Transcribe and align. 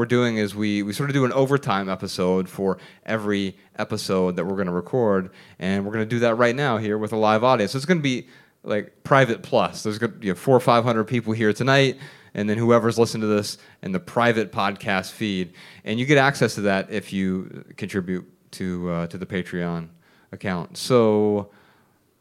We're 0.00 0.06
doing 0.06 0.38
is 0.38 0.54
we, 0.54 0.82
we 0.82 0.94
sort 0.94 1.10
of 1.10 1.14
do 1.14 1.26
an 1.26 1.32
overtime 1.34 1.90
episode 1.90 2.48
for 2.48 2.78
every 3.04 3.54
episode 3.76 4.34
that 4.36 4.46
we're 4.46 4.54
going 4.54 4.66
to 4.66 4.72
record. 4.72 5.30
And 5.58 5.84
we're 5.84 5.92
going 5.92 6.06
to 6.06 6.08
do 6.08 6.20
that 6.20 6.36
right 6.36 6.56
now 6.56 6.78
here 6.78 6.96
with 6.96 7.12
a 7.12 7.18
live 7.18 7.44
audience. 7.44 7.72
So 7.72 7.76
it's 7.76 7.84
going 7.84 7.98
to 7.98 8.02
be 8.02 8.26
like 8.62 9.04
private 9.04 9.42
plus. 9.42 9.82
There's 9.82 9.98
going 9.98 10.12
to 10.12 10.18
be 10.18 10.32
four 10.32 10.56
or 10.56 10.60
500 10.60 11.04
people 11.04 11.34
here 11.34 11.52
tonight. 11.52 11.98
And 12.32 12.48
then 12.48 12.56
whoever's 12.56 12.98
listened 12.98 13.20
to 13.20 13.26
this 13.26 13.58
in 13.82 13.92
the 13.92 14.00
private 14.00 14.52
podcast 14.52 15.10
feed. 15.10 15.52
And 15.84 16.00
you 16.00 16.06
get 16.06 16.16
access 16.16 16.54
to 16.54 16.62
that 16.62 16.90
if 16.90 17.12
you 17.12 17.66
contribute 17.76 18.26
to, 18.52 18.90
uh, 18.90 19.06
to 19.08 19.18
the 19.18 19.26
Patreon 19.26 19.88
account. 20.32 20.78
So 20.78 21.50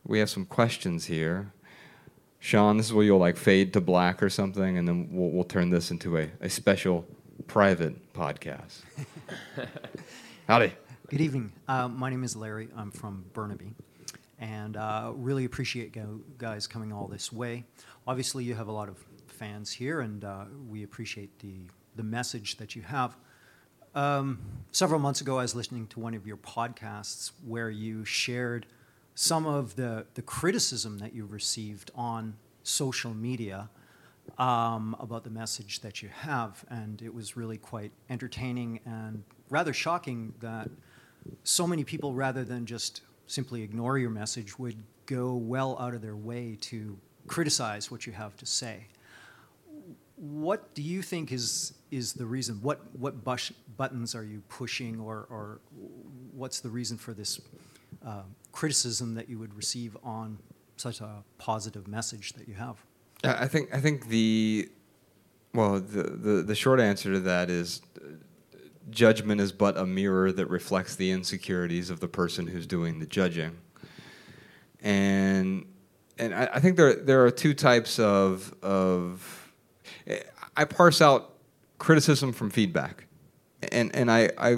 we 0.06 0.20
have 0.20 0.30
some 0.30 0.46
questions 0.46 1.06
here. 1.06 1.54
Sean, 2.40 2.76
this 2.76 2.88
is 2.88 2.94
where 2.94 3.06
you'll 3.06 3.20
like 3.20 3.38
fade 3.38 3.72
to 3.72 3.80
black 3.80 4.22
or 4.22 4.30
something, 4.30 4.78
and 4.78 4.86
then 4.86 5.08
we'll, 5.12 5.30
we'll 5.30 5.44
turn 5.46 5.70
this 5.70 5.92
into 5.92 6.18
a, 6.18 6.30
a 6.42 6.50
special 6.50 7.06
private 7.50 8.14
podcast. 8.14 8.82
Howdy. 10.48 10.72
Good 11.10 11.20
evening. 11.20 11.52
Uh, 11.68 11.88
my 11.88 12.12
name 12.12 12.24
is 12.24 12.36
Larry. 12.36 12.70
I'm 12.78 12.92
from 12.92 13.26
Burnaby. 13.34 13.74
And 14.38 14.78
uh, 14.78 15.14
really 15.16 15.46
appreciate 15.46 15.92
go- 15.92 16.22
guys 16.38 16.68
coming 16.68 16.94
all 16.94 17.08
this 17.08 17.34
way. 17.34 17.66
Obviously, 18.06 18.44
you 18.44 18.54
have 18.54 18.68
a 18.68 18.72
lot 18.72 18.88
of 18.88 19.04
fans 19.26 19.72
here, 19.72 20.02
and 20.02 20.24
uh, 20.24 20.46
we 20.70 20.84
appreciate 20.84 21.40
the, 21.40 21.56
the 21.96 22.04
message 22.04 22.58
that 22.58 22.76
you 22.76 22.84
have. 22.84 23.18
Um, 23.96 24.38
several 24.72 25.00
months 25.00 25.20
ago, 25.20 25.40
I 25.40 25.42
was 25.42 25.56
listening 25.56 25.88
to 25.88 26.00
one 26.00 26.14
of 26.14 26.28
your 26.28 26.38
podcasts 26.38 27.32
where 27.44 27.72
you 27.72 28.06
shared 28.06 28.68
some 29.16 29.48
of 29.48 29.76
the, 29.76 30.06
the 30.14 30.22
criticism 30.22 31.00
that 31.00 31.16
you 31.16 31.26
received 31.26 31.90
on 31.96 32.36
social 32.62 33.16
media 33.16 33.72
um, 34.38 34.96
about 35.00 35.24
the 35.24 35.30
message 35.30 35.80
that 35.82 36.02
you 36.02 36.10
have. 36.10 36.64
And 36.70 37.02
it 37.02 37.14
was 37.14 37.36
really 37.36 37.58
quite 37.58 37.92
entertaining 38.10 38.80
and 38.86 39.24
rather 39.50 39.74
shocking 39.74 40.34
that 40.40 40.70
so 41.44 41.68
many 41.68 41.84
people, 41.84 42.14
rather 42.14 42.44
than 42.44 42.66
just 42.66 43.02
simply 43.28 43.62
ignore 43.62 43.98
your 43.98 44.10
message, 44.10 44.58
would 44.58 44.78
go 45.06 45.34
well 45.34 45.78
out 45.80 45.94
of 45.94 46.02
their 46.02 46.16
way 46.16 46.58
to 46.62 46.98
criticize 47.28 47.92
what 47.92 48.06
you 48.06 48.14
have 48.14 48.36
to 48.38 48.46
say. 48.46 48.88
What 50.16 50.74
do 50.74 50.82
you 50.82 51.02
think 51.02 51.32
is 51.32 51.74
is 51.92 52.14
the 52.14 52.26
reason? 52.26 52.60
What 52.62 52.82
what 52.98 53.24
bush, 53.24 53.52
buttons 53.78 54.16
are 54.16 54.24
you 54.24 54.44
pushing, 54.50 55.00
or 55.00 55.28
or 55.30 55.60
what's 56.34 56.60
the 56.60 56.70
reason 56.70 56.98
for 56.98 57.14
this 57.14 57.40
uh, 58.06 58.24
criticism 58.52 59.16
that 59.16 59.30
you 59.30 59.40
would 59.40 59.54
receive 59.56 59.96
on 60.04 60.38
such 60.76 61.02
a 61.02 61.24
positive 61.38 61.88
message 61.88 62.34
that 62.34 62.48
you 62.48 62.56
have? 62.56 62.84
I 63.24 63.48
think 63.48 63.74
I 63.74 63.80
think 63.80 64.08
the 64.08 64.70
well 65.54 65.80
the, 65.80 66.04
the, 66.04 66.44
the 66.44 66.56
short 66.56 66.80
answer 66.80 67.14
to 67.14 67.20
that 67.22 67.50
is 67.50 67.82
uh, 67.98 68.08
judgment 68.90 69.42
is 69.42 69.52
but 69.52 69.78
a 69.78 69.86
mirror 69.86 70.32
that 70.32 70.48
reflects 70.48 70.96
the 70.96 71.12
insecurities 71.12 71.90
of 71.90 72.00
the 72.00 72.08
person 72.08 72.48
who's 72.48 72.66
doing 72.66 73.00
the 73.00 73.06
judging. 73.06 73.58
And 74.82 75.66
and 76.18 76.34
I, 76.34 76.50
I 76.54 76.60
think 76.60 76.78
there 76.78 76.94
there 76.96 77.26
are 77.26 77.32
two 77.32 77.54
types 77.54 78.00
of 78.00 78.54
of 78.64 79.52
I 80.56 80.66
parse 80.66 81.02
out 81.02 81.34
criticism 81.78 82.34
from 82.34 82.50
feedback. 82.50 83.08
And 83.72 83.94
and 83.96 84.12
I, 84.12 84.30
I 84.38 84.58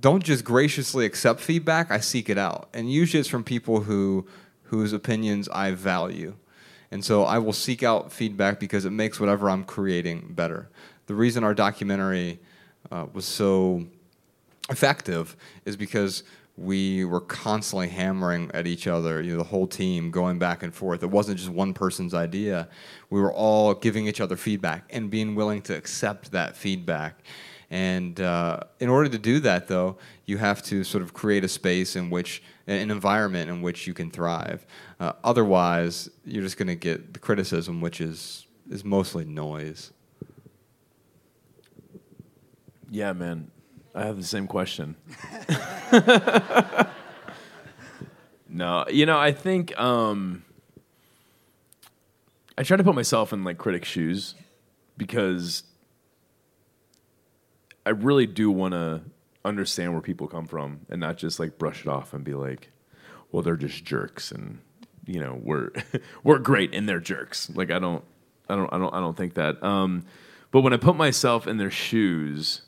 don't 0.00 0.22
just 0.22 0.44
graciously 0.44 1.04
accept 1.04 1.40
feedback, 1.40 1.90
I 1.90 1.98
seek 2.00 2.30
it 2.30 2.38
out. 2.38 2.68
And 2.72 2.90
usually 2.90 3.20
it's 3.20 3.28
from 3.28 3.44
people 3.44 3.82
who 3.82 4.26
whose 4.64 4.92
opinions 4.92 5.48
I 5.48 5.72
value. 5.72 6.36
And 6.90 7.04
so 7.04 7.24
I 7.24 7.38
will 7.38 7.52
seek 7.52 7.82
out 7.82 8.12
feedback 8.12 8.58
because 8.58 8.84
it 8.84 8.90
makes 8.90 9.20
whatever 9.20 9.48
I'm 9.48 9.64
creating 9.64 10.32
better. 10.32 10.68
The 11.06 11.14
reason 11.14 11.44
our 11.44 11.54
documentary 11.54 12.40
uh, 12.90 13.06
was 13.12 13.24
so 13.24 13.86
effective 14.68 15.36
is 15.64 15.76
because 15.76 16.24
we 16.56 17.04
were 17.04 17.22
constantly 17.22 17.88
hammering 17.88 18.50
at 18.52 18.66
each 18.66 18.86
other, 18.86 19.22
you 19.22 19.32
know, 19.32 19.38
the 19.38 19.44
whole 19.44 19.66
team 19.66 20.10
going 20.10 20.38
back 20.38 20.62
and 20.62 20.74
forth. 20.74 21.02
It 21.02 21.10
wasn't 21.10 21.38
just 21.38 21.48
one 21.48 21.72
person's 21.72 22.12
idea. 22.12 22.68
We 23.08 23.20
were 23.20 23.32
all 23.32 23.72
giving 23.72 24.06
each 24.06 24.20
other 24.20 24.36
feedback 24.36 24.84
and 24.90 25.08
being 25.08 25.34
willing 25.34 25.62
to 25.62 25.76
accept 25.76 26.32
that 26.32 26.56
feedback. 26.56 27.24
And 27.70 28.20
uh, 28.20 28.60
in 28.80 28.88
order 28.88 29.08
to 29.08 29.18
do 29.18 29.40
that, 29.40 29.68
though, 29.68 29.96
you 30.26 30.38
have 30.38 30.62
to 30.64 30.84
sort 30.84 31.02
of 31.02 31.14
create 31.14 31.44
a 31.44 31.48
space 31.48 31.96
in 31.96 32.10
which, 32.10 32.42
an 32.70 32.90
environment 32.90 33.50
in 33.50 33.62
which 33.62 33.86
you 33.86 33.94
can 33.94 34.10
thrive. 34.10 34.66
Uh, 34.98 35.12
otherwise, 35.24 36.08
you're 36.24 36.42
just 36.42 36.56
going 36.56 36.68
to 36.68 36.74
get 36.74 37.12
the 37.12 37.18
criticism, 37.18 37.80
which 37.80 38.00
is 38.00 38.46
is 38.70 38.84
mostly 38.84 39.24
noise. 39.24 39.90
Yeah, 42.90 43.12
man. 43.12 43.50
I 43.94 44.04
have 44.04 44.16
the 44.16 44.24
same 44.24 44.46
question. 44.46 44.94
no, 48.48 48.84
you 48.88 49.04
know, 49.06 49.18
I 49.18 49.32
think 49.32 49.76
um, 49.78 50.44
I 52.56 52.62
try 52.62 52.76
to 52.76 52.84
put 52.84 52.94
myself 52.94 53.32
in 53.32 53.42
like 53.42 53.58
critic 53.58 53.84
shoes 53.84 54.36
because 54.96 55.64
I 57.84 57.90
really 57.90 58.26
do 58.26 58.50
want 58.50 58.74
to 58.74 59.00
understand 59.44 59.92
where 59.92 60.02
people 60.02 60.28
come 60.28 60.46
from 60.46 60.80
and 60.88 61.00
not 61.00 61.16
just 61.16 61.38
like 61.38 61.58
brush 61.58 61.82
it 61.82 61.88
off 61.88 62.12
and 62.12 62.24
be 62.24 62.34
like, 62.34 62.70
well, 63.32 63.42
they're 63.42 63.56
just 63.56 63.84
jerks 63.84 64.30
and 64.30 64.60
you 65.06 65.20
know 65.20 65.38
we're 65.42 65.70
we're 66.24 66.38
great 66.38 66.74
and 66.74 66.88
they're 66.88 67.00
jerks. 67.00 67.50
Like 67.50 67.70
I 67.70 67.78
don't 67.78 68.04
I 68.48 68.56
don't 68.56 68.72
I 68.72 68.78
don't 68.78 68.94
I 68.94 69.00
don't 69.00 69.16
think 69.16 69.34
that. 69.34 69.62
Um, 69.62 70.04
but 70.50 70.62
when 70.62 70.72
I 70.72 70.76
put 70.76 70.96
myself 70.96 71.46
in 71.46 71.58
their 71.58 71.70
shoes, 71.70 72.62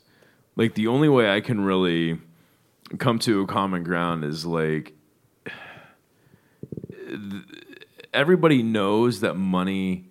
like 0.55 0.75
the 0.75 0.87
only 0.87 1.09
way 1.09 1.29
I 1.29 1.41
can 1.41 1.61
really 1.61 2.19
come 2.97 3.19
to 3.19 3.41
a 3.41 3.47
common 3.47 3.83
ground 3.83 4.23
is 4.23 4.45
like 4.45 4.93
everybody 8.13 8.63
knows 8.63 9.19
that 9.21 9.35
money 9.35 10.05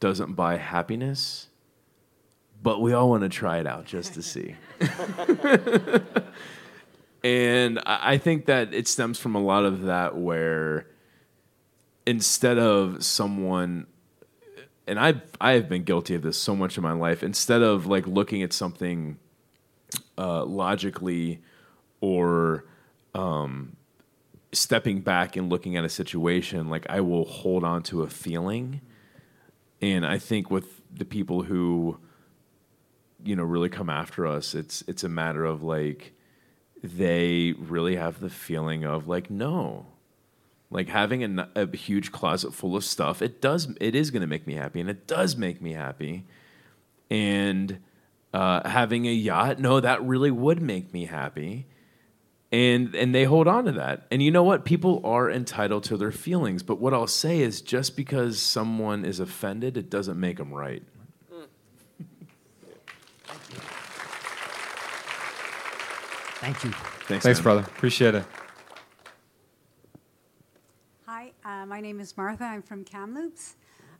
doesn't 0.00 0.34
buy 0.34 0.56
happiness, 0.56 1.48
but 2.62 2.80
we 2.80 2.92
all 2.92 3.10
want 3.10 3.22
to 3.22 3.28
try 3.28 3.58
it 3.58 3.66
out 3.66 3.84
just 3.84 4.14
to 4.14 4.22
see. 4.22 4.54
and 7.24 7.80
I 7.84 8.18
think 8.18 8.46
that 8.46 8.72
it 8.72 8.86
stems 8.88 9.18
from 9.18 9.34
a 9.34 9.40
lot 9.40 9.64
of 9.64 9.82
that 9.82 10.16
where 10.16 10.86
instead 12.06 12.58
of 12.58 13.04
someone 13.04 13.86
and 14.86 14.98
I 14.98 15.22
I 15.40 15.52
have 15.52 15.68
been 15.68 15.84
guilty 15.84 16.14
of 16.14 16.22
this 16.22 16.36
so 16.36 16.56
much 16.56 16.76
in 16.76 16.82
my 16.82 16.92
life. 16.92 17.22
Instead 17.22 17.62
of 17.62 17.86
like 17.86 18.06
looking 18.06 18.42
at 18.42 18.52
something 18.52 19.18
uh, 20.18 20.44
logically 20.44 21.40
or 22.00 22.64
um, 23.14 23.76
stepping 24.52 25.00
back 25.00 25.36
and 25.36 25.48
looking 25.48 25.76
at 25.76 25.84
a 25.84 25.88
situation, 25.88 26.68
like 26.68 26.86
I 26.88 27.00
will 27.00 27.24
hold 27.24 27.64
on 27.64 27.82
to 27.84 28.02
a 28.02 28.08
feeling. 28.08 28.80
And 29.80 30.06
I 30.06 30.18
think 30.18 30.50
with 30.50 30.80
the 30.92 31.04
people 31.04 31.42
who, 31.42 31.98
you 33.24 33.36
know, 33.36 33.44
really 33.44 33.68
come 33.68 33.90
after 33.90 34.26
us, 34.26 34.54
it's 34.54 34.82
it's 34.86 35.04
a 35.04 35.08
matter 35.08 35.44
of 35.44 35.62
like 35.62 36.12
they 36.82 37.54
really 37.58 37.96
have 37.96 38.20
the 38.20 38.30
feeling 38.30 38.84
of 38.84 39.06
like 39.06 39.30
no, 39.30 39.86
like 40.70 40.88
having 40.88 41.38
a, 41.38 41.48
a 41.54 41.76
huge 41.76 42.12
closet 42.12 42.52
full 42.52 42.76
of 42.76 42.84
stuff. 42.84 43.22
It 43.22 43.40
does 43.40 43.68
it 43.80 43.94
is 43.94 44.10
going 44.10 44.22
to 44.22 44.26
make 44.26 44.46
me 44.46 44.54
happy, 44.54 44.80
and 44.80 44.90
it 44.90 45.06
does 45.06 45.36
make 45.36 45.60
me 45.60 45.72
happy, 45.72 46.24
and 47.10 47.78
uh, 48.32 48.68
having 48.68 49.06
a 49.06 49.12
yacht, 49.12 49.58
no, 49.58 49.80
that 49.80 50.02
really 50.02 50.30
would 50.30 50.62
make 50.62 50.92
me 50.92 51.04
happy. 51.06 51.66
And 52.50 52.94
and 52.94 53.14
they 53.14 53.24
hold 53.24 53.48
on 53.48 53.64
to 53.64 53.72
that. 53.72 54.06
And 54.10 54.22
you 54.22 54.30
know 54.30 54.42
what? 54.42 54.64
People 54.66 55.00
are 55.04 55.30
entitled 55.30 55.84
to 55.84 55.96
their 55.96 56.12
feelings. 56.12 56.62
But 56.62 56.80
what 56.80 56.92
I'll 56.92 57.06
say 57.06 57.40
is 57.40 57.62
just 57.62 57.96
because 57.96 58.38
someone 58.38 59.06
is 59.06 59.20
offended, 59.20 59.78
it 59.78 59.88
doesn't 59.88 60.20
make 60.20 60.36
them 60.36 60.52
right. 60.52 60.82
Thank 66.42 66.64
you. 66.64 66.70
Thanks, 67.06 67.22
Thanks, 67.24 67.38
man. 67.38 67.42
brother. 67.44 67.60
Appreciate 67.60 68.16
it. 68.16 68.24
Hi, 71.06 71.30
uh, 71.44 71.66
my 71.66 71.80
name 71.80 72.00
is 72.00 72.16
Martha. 72.16 72.42
I'm 72.42 72.62
from 72.62 72.82
Kamloops. 72.84 73.54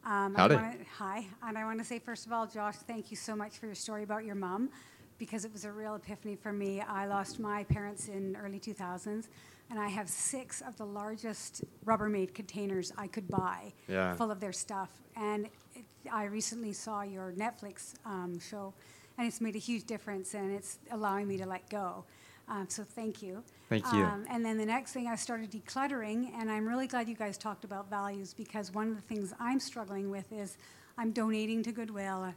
Um, 0.04 0.34
Howdy. 0.34 0.56
I 0.56 0.60
wanna, 0.60 0.76
hi, 0.98 1.26
and 1.44 1.56
I 1.56 1.64
want 1.64 1.78
to 1.78 1.84
say 1.84 2.00
first 2.00 2.26
of 2.26 2.32
all, 2.32 2.48
Josh, 2.48 2.74
thank 2.78 3.12
you 3.12 3.16
so 3.16 3.36
much 3.36 3.58
for 3.58 3.66
your 3.66 3.76
story 3.76 4.02
about 4.02 4.24
your 4.24 4.34
mom, 4.34 4.70
because 5.18 5.44
it 5.44 5.52
was 5.52 5.64
a 5.64 5.70
real 5.70 5.94
epiphany 5.94 6.34
for 6.34 6.52
me. 6.52 6.80
I 6.80 7.06
lost 7.06 7.38
my 7.38 7.62
parents 7.62 8.08
in 8.08 8.36
early 8.44 8.58
2000s, 8.58 9.28
and 9.70 9.78
I 9.78 9.86
have 9.86 10.08
six 10.08 10.62
of 10.62 10.76
the 10.76 10.84
largest 10.84 11.62
Rubbermaid 11.86 12.34
containers 12.34 12.92
I 12.98 13.06
could 13.06 13.28
buy 13.28 13.72
Yeah. 13.86 14.16
full 14.16 14.32
of 14.32 14.40
their 14.40 14.52
stuff. 14.52 14.90
And 15.14 15.46
it, 15.76 15.84
I 16.12 16.24
recently 16.24 16.72
saw 16.72 17.02
your 17.02 17.32
Netflix 17.38 17.94
um, 18.04 18.40
show, 18.40 18.74
and 19.16 19.28
it's 19.28 19.40
made 19.40 19.54
a 19.54 19.60
huge 19.60 19.84
difference, 19.84 20.34
and 20.34 20.50
it's 20.52 20.80
allowing 20.90 21.28
me 21.28 21.36
to 21.36 21.46
let 21.46 21.70
go. 21.70 22.04
Um, 22.48 22.66
so 22.68 22.82
thank 22.82 23.22
you. 23.22 23.42
Thank 23.68 23.84
you. 23.92 24.02
Um, 24.02 24.26
and 24.28 24.44
then 24.44 24.58
the 24.58 24.66
next 24.66 24.92
thing, 24.92 25.06
I 25.06 25.16
started 25.16 25.50
decluttering, 25.50 26.30
and 26.38 26.50
I'm 26.50 26.66
really 26.66 26.86
glad 26.86 27.08
you 27.08 27.14
guys 27.14 27.38
talked 27.38 27.64
about 27.64 27.88
values 27.88 28.34
because 28.34 28.72
one 28.72 28.88
of 28.88 28.96
the 28.96 29.02
things 29.02 29.32
I'm 29.40 29.60
struggling 29.60 30.10
with 30.10 30.30
is 30.32 30.58
I'm 30.98 31.12
donating 31.12 31.62
to 31.62 31.72
Goodwill 31.72 32.24
uh, 32.24 32.32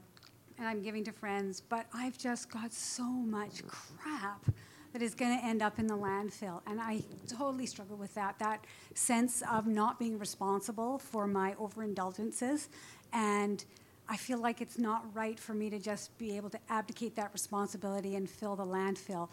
and 0.58 0.68
I'm 0.68 0.82
giving 0.82 1.04
to 1.06 1.12
friends, 1.12 1.62
but 1.62 1.86
I've 1.94 2.18
just 2.18 2.50
got 2.50 2.72
so 2.72 3.04
much 3.04 3.66
crap 3.68 4.46
that 4.94 5.02
is 5.02 5.14
going 5.14 5.38
to 5.38 5.46
end 5.46 5.62
up 5.62 5.78
in 5.78 5.88
the 5.88 5.98
landfill. 5.98 6.62
And 6.66 6.80
I 6.80 7.04
totally 7.28 7.66
struggle 7.66 7.98
with 7.98 8.14
that 8.14 8.40
that 8.40 8.64
sense 8.94 9.44
of 9.52 9.68
not 9.68 10.00
being 10.00 10.18
responsible 10.18 11.00
for 11.00 11.28
my 11.28 11.54
overindulgences. 11.56 12.70
And 13.12 13.66
I 14.08 14.16
feel 14.16 14.38
like 14.38 14.62
it's 14.62 14.78
not 14.78 15.04
right 15.14 15.38
for 15.38 15.54
me 15.54 15.70
to 15.70 15.80
just 15.80 16.18
be 16.18 16.38
able 16.38 16.50
to 16.52 16.60
abdicate 16.70 17.16
that 17.18 17.32
responsibility 17.34 18.16
and 18.16 18.30
fill 18.30 18.56
the 18.56 18.66
landfill. 18.66 19.28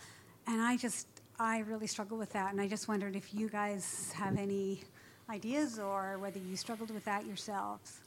And 0.47 0.61
I 0.61 0.77
just, 0.77 1.07
I 1.39 1.61
really 1.61 1.87
struggle 1.87 2.19
with 2.19 2.33
that. 2.33 2.53
And 2.53 2.61
I 2.61 2.69
just 2.69 2.89
wondered 2.89 3.17
if 3.17 3.33
you 3.33 3.49
guys 3.49 4.13
have 4.15 4.37
any 4.39 4.83
ideas 5.31 5.79
or 5.79 6.19
whether 6.19 6.39
you 6.39 6.57
struggled 6.57 6.91
with 6.91 7.05
that 7.05 7.27
yourselves. 7.27 8.01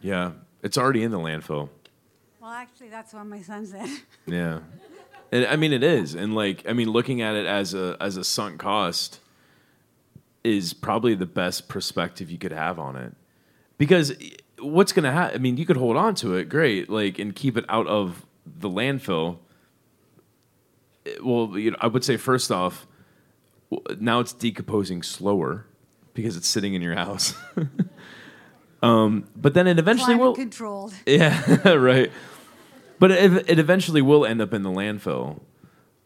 Yeah, 0.00 0.32
it's 0.62 0.78
already 0.78 1.02
in 1.02 1.10
the 1.10 1.18
landfill. 1.18 1.68
Well, 2.40 2.50
actually, 2.50 2.88
that's 2.88 3.12
what 3.12 3.26
my 3.26 3.42
son 3.42 3.66
said. 3.66 3.88
Yeah, 4.26 4.60
and 5.32 5.46
I 5.46 5.56
mean 5.56 5.72
it 5.72 5.82
is, 5.82 6.14
and 6.14 6.34
like 6.34 6.64
I 6.68 6.72
mean, 6.72 6.88
looking 6.90 7.20
at 7.20 7.34
it 7.34 7.46
as 7.46 7.74
a 7.74 7.96
as 8.00 8.16
a 8.16 8.24
sunk 8.24 8.60
cost 8.60 9.20
is 10.42 10.72
probably 10.72 11.14
the 11.14 11.26
best 11.26 11.68
perspective 11.68 12.30
you 12.30 12.38
could 12.38 12.52
have 12.52 12.78
on 12.78 12.96
it, 12.96 13.14
because 13.76 14.12
eh, 14.12 14.30
what's 14.60 14.92
gonna 14.92 15.12
happen? 15.12 15.34
I 15.34 15.38
mean, 15.38 15.56
you 15.56 15.66
could 15.66 15.76
hold 15.76 15.96
on 15.96 16.14
to 16.16 16.34
it, 16.36 16.48
great, 16.48 16.88
like 16.88 17.18
and 17.18 17.34
keep 17.34 17.56
it 17.56 17.64
out 17.68 17.86
of 17.86 18.24
the 18.46 18.70
landfill. 18.70 19.38
Well, 21.22 21.56
you 21.58 21.70
know, 21.72 21.76
I 21.80 21.86
would 21.86 22.04
say 22.04 22.16
first 22.16 22.50
off, 22.52 22.86
now 23.98 24.20
it's 24.20 24.32
decomposing 24.32 25.02
slower 25.02 25.66
because 26.14 26.36
it's 26.36 26.46
sitting 26.48 26.74
in 26.74 26.82
your 26.82 26.94
house. 26.94 27.34
um, 28.82 29.26
but 29.36 29.54
then 29.54 29.66
it 29.66 29.78
eventually 29.78 30.14
Climate 30.14 30.20
will. 30.22 30.34
controlled. 30.34 30.92
Yeah, 31.06 31.68
right. 31.74 32.10
But 32.98 33.12
it, 33.12 33.50
it 33.50 33.58
eventually 33.58 34.02
will 34.02 34.26
end 34.26 34.42
up 34.42 34.52
in 34.52 34.62
the 34.62 34.70
landfill. 34.70 35.40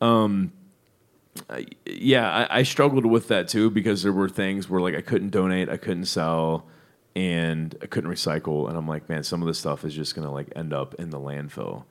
Um, 0.01 0.53
I- 1.51 1.67
yeah, 1.87 2.47
I, 2.51 2.59
I 2.61 2.63
struggled 2.63 3.05
with 3.07 3.29
that 3.29 3.49
too 3.49 3.71
because 3.71 4.03
there 4.05 4.13
were 4.13 4.29
things 4.29 4.69
where 4.71 4.81
like 4.81 4.95
I 4.95 5.01
couldn't 5.01 5.31
donate, 5.31 5.69
I 5.69 5.77
couldn't 5.77 6.05
sell, 6.07 6.67
and 7.17 7.77
I 7.83 7.87
couldn't 7.87 8.11
recycle, 8.11 8.69
and 8.69 8.77
I'm 8.77 8.87
like, 8.87 9.09
man, 9.09 9.25
some 9.25 9.43
of 9.43 9.49
this 9.49 9.59
stuff 9.59 9.85
is 9.85 9.95
just 9.95 10.15
gonna 10.15 10.33
like 10.33 10.53
end 10.55 10.73
up 10.73 10.95
in 10.95 11.11
the 11.11 11.19
landfill. 11.19 11.85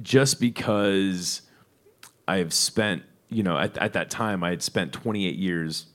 Just 0.00 0.40
because 0.40 1.42
I 2.30 2.38
have 2.38 2.52
spent, 2.52 3.02
you 3.28 3.42
know, 3.42 3.56
at, 3.58 3.76
at 3.78 3.92
that 3.94 4.08
time 4.10 4.44
I 4.44 4.50
had 4.50 4.62
spent 4.62 4.92
28 4.92 5.34
years 5.34 5.86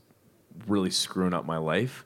really 0.67 0.89
screwing 0.91 1.33
up 1.33 1.45
my 1.45 1.57
life. 1.57 2.05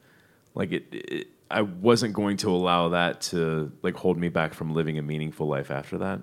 Like 0.53 0.71
it, 0.71 0.85
it, 0.91 1.27
I 1.49 1.61
wasn't 1.63 2.13
going 2.13 2.37
to 2.37 2.49
allow 2.51 2.89
that 2.89 3.21
to 3.31 3.71
like 3.81 3.95
hold 3.95 4.17
me 4.17 4.29
back 4.29 4.53
from 4.53 4.73
living 4.73 4.97
a 4.97 5.01
meaningful 5.01 5.47
life 5.47 5.71
after 5.71 5.97
that. 5.99 6.21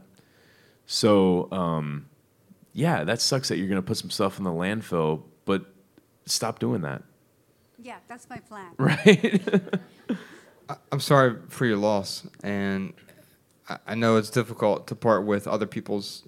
So, 0.86 1.48
um, 1.50 2.06
yeah, 2.72 3.02
that 3.04 3.20
sucks 3.20 3.48
that 3.48 3.56
you're 3.58 3.66
going 3.68 3.82
to 3.82 3.86
put 3.86 3.96
some 3.96 4.10
stuff 4.10 4.38
in 4.38 4.44
the 4.44 4.50
landfill, 4.50 5.22
but 5.44 5.64
stop 6.26 6.58
doing 6.60 6.82
that, 6.82 7.02
Yeah, 7.82 7.96
that's 8.06 8.28
my 8.28 8.38
plan. 8.38 8.70
right? 8.78 9.42
I'm 10.92 11.00
sorry 11.00 11.36
for 11.48 11.64
your 11.66 11.76
loss, 11.78 12.26
and 12.42 12.92
I- 13.68 13.78
I 13.88 13.94
know 13.94 14.16
it's 14.16 14.30
difficult 14.30 14.86
to 14.88 14.94
part 14.94 15.24
with 15.24 15.48
other 15.48 15.66
people's 15.66 16.22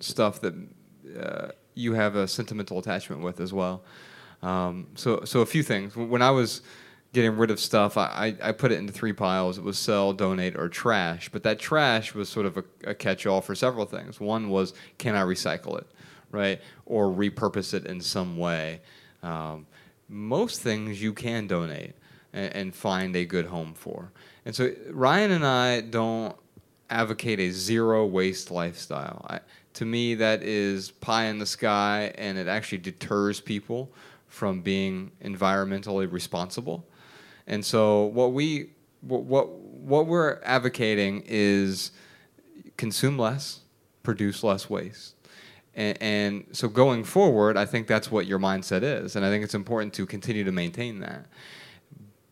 stuff 0.00 0.40
that 0.40 0.54
you 1.74 1.94
have 1.94 2.16
a 2.16 2.28
sentimental 2.28 2.78
attachment 2.78 3.22
with 3.22 3.40
as 3.40 3.52
well. 3.52 3.82
Um, 4.42 4.88
so, 4.94 5.24
so 5.24 5.40
a 5.40 5.46
few 5.46 5.62
things. 5.62 5.96
When 5.96 6.22
I 6.22 6.30
was 6.30 6.62
getting 7.12 7.36
rid 7.36 7.50
of 7.50 7.60
stuff, 7.60 7.96
I, 7.96 8.34
I, 8.42 8.48
I 8.48 8.52
put 8.52 8.72
it 8.72 8.78
into 8.78 8.92
three 8.92 9.12
piles. 9.12 9.58
It 9.58 9.64
was 9.64 9.78
sell, 9.78 10.12
donate, 10.12 10.56
or 10.56 10.68
trash. 10.68 11.28
But 11.28 11.42
that 11.44 11.58
trash 11.58 12.14
was 12.14 12.28
sort 12.28 12.46
of 12.46 12.56
a, 12.56 12.64
a 12.84 12.94
catch-all 12.94 13.40
for 13.40 13.54
several 13.54 13.86
things. 13.86 14.18
One 14.18 14.48
was, 14.48 14.74
can 14.98 15.14
I 15.14 15.22
recycle 15.22 15.78
it, 15.78 15.86
right, 16.30 16.60
or 16.86 17.08
repurpose 17.08 17.74
it 17.74 17.86
in 17.86 18.00
some 18.00 18.36
way? 18.36 18.80
Um, 19.22 19.66
most 20.08 20.60
things 20.60 21.02
you 21.02 21.12
can 21.12 21.46
donate 21.46 21.94
and, 22.32 22.54
and 22.56 22.74
find 22.74 23.14
a 23.14 23.24
good 23.24 23.46
home 23.46 23.74
for. 23.74 24.10
And 24.44 24.54
so 24.54 24.72
Ryan 24.90 25.30
and 25.32 25.46
I 25.46 25.82
don't 25.82 26.34
advocate 26.90 27.38
a 27.40 27.50
zero 27.50 28.04
waste 28.06 28.50
lifestyle. 28.50 29.24
I, 29.28 29.40
to 29.74 29.84
me, 29.84 30.14
that 30.16 30.42
is 30.42 30.90
pie 30.90 31.24
in 31.24 31.38
the 31.38 31.46
sky, 31.46 32.12
and 32.16 32.36
it 32.38 32.46
actually 32.46 32.78
deters 32.78 33.40
people 33.40 33.90
from 34.26 34.60
being 34.60 35.12
environmentally 35.24 36.10
responsible. 36.10 36.86
And 37.46 37.64
so, 37.64 38.04
what 38.04 38.32
we 38.32 38.70
what 39.00 39.22
what, 39.22 39.48
what 39.50 40.06
we're 40.06 40.40
advocating 40.44 41.22
is 41.26 41.92
consume 42.76 43.18
less, 43.18 43.60
produce 44.02 44.42
less 44.44 44.70
waste. 44.70 45.14
And, 45.74 46.02
and 46.02 46.44
so 46.52 46.68
going 46.68 47.04
forward, 47.04 47.56
I 47.56 47.64
think 47.64 47.86
that's 47.86 48.10
what 48.10 48.26
your 48.26 48.38
mindset 48.38 48.82
is, 48.82 49.16
and 49.16 49.24
I 49.24 49.30
think 49.30 49.42
it's 49.42 49.54
important 49.54 49.94
to 49.94 50.06
continue 50.06 50.44
to 50.44 50.52
maintain 50.52 51.00
that. 51.00 51.26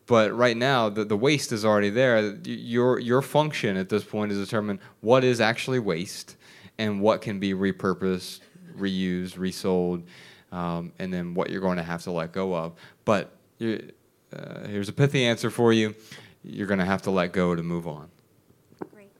But 0.05 0.35
right 0.35 0.57
now, 0.57 0.89
the, 0.89 1.05
the 1.05 1.17
waste 1.17 1.51
is 1.51 1.63
already 1.63 1.89
there. 1.89 2.35
Your 2.43 2.99
your 2.99 3.21
function 3.21 3.77
at 3.77 3.89
this 3.89 4.03
point 4.03 4.31
is 4.31 4.37
determine 4.37 4.79
what 4.99 5.23
is 5.23 5.39
actually 5.39 5.79
waste 5.79 6.35
and 6.81 6.99
what 6.99 7.21
can 7.21 7.39
be 7.39 7.53
repurposed, 7.53 8.39
reused, 8.77 9.37
resold, 9.37 10.03
um, 10.51 10.91
and 10.97 11.13
then 11.13 11.35
what 11.35 11.51
you're 11.51 11.61
going 11.61 11.77
to 11.77 11.83
have 11.83 12.01
to 12.03 12.11
let 12.11 12.31
go 12.31 12.55
of. 12.55 12.73
But 13.05 13.31
you- 13.59 13.91
uh, 14.35 14.65
here's 14.67 14.89
a 14.89 14.93
pithy 14.93 15.23
answer 15.25 15.49
for 15.51 15.71
you: 15.71 15.93
you're 16.43 16.65
going 16.67 16.79
to 16.79 16.85
have 16.85 17.03
to 17.03 17.11
let 17.11 17.33
go 17.33 17.53
to 17.53 17.61
move 17.61 17.87
on. 17.87 18.09
Great. 18.93 19.11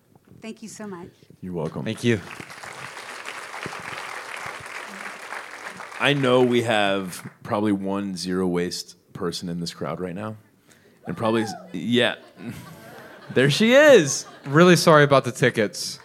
Thank 0.41 0.63
you 0.63 0.69
so 0.69 0.87
much. 0.87 1.09
You're 1.41 1.53
welcome. 1.53 1.83
Thank 1.85 2.03
you. 2.03 2.19
I 5.99 6.13
know 6.13 6.41
we 6.41 6.63
have 6.63 7.29
probably 7.43 7.73
one 7.73 8.17
zero 8.17 8.47
waste 8.47 8.95
person 9.13 9.49
in 9.49 9.59
this 9.59 9.71
crowd 9.73 9.99
right 9.99 10.15
now, 10.15 10.35
and 11.05 11.15
probably 11.15 11.45
yeah, 11.73 12.15
there 13.35 13.51
she 13.51 13.73
is. 13.73 14.25
Really 14.47 14.75
sorry 14.75 15.03
about 15.03 15.25
the 15.25 15.31
tickets. 15.31 15.99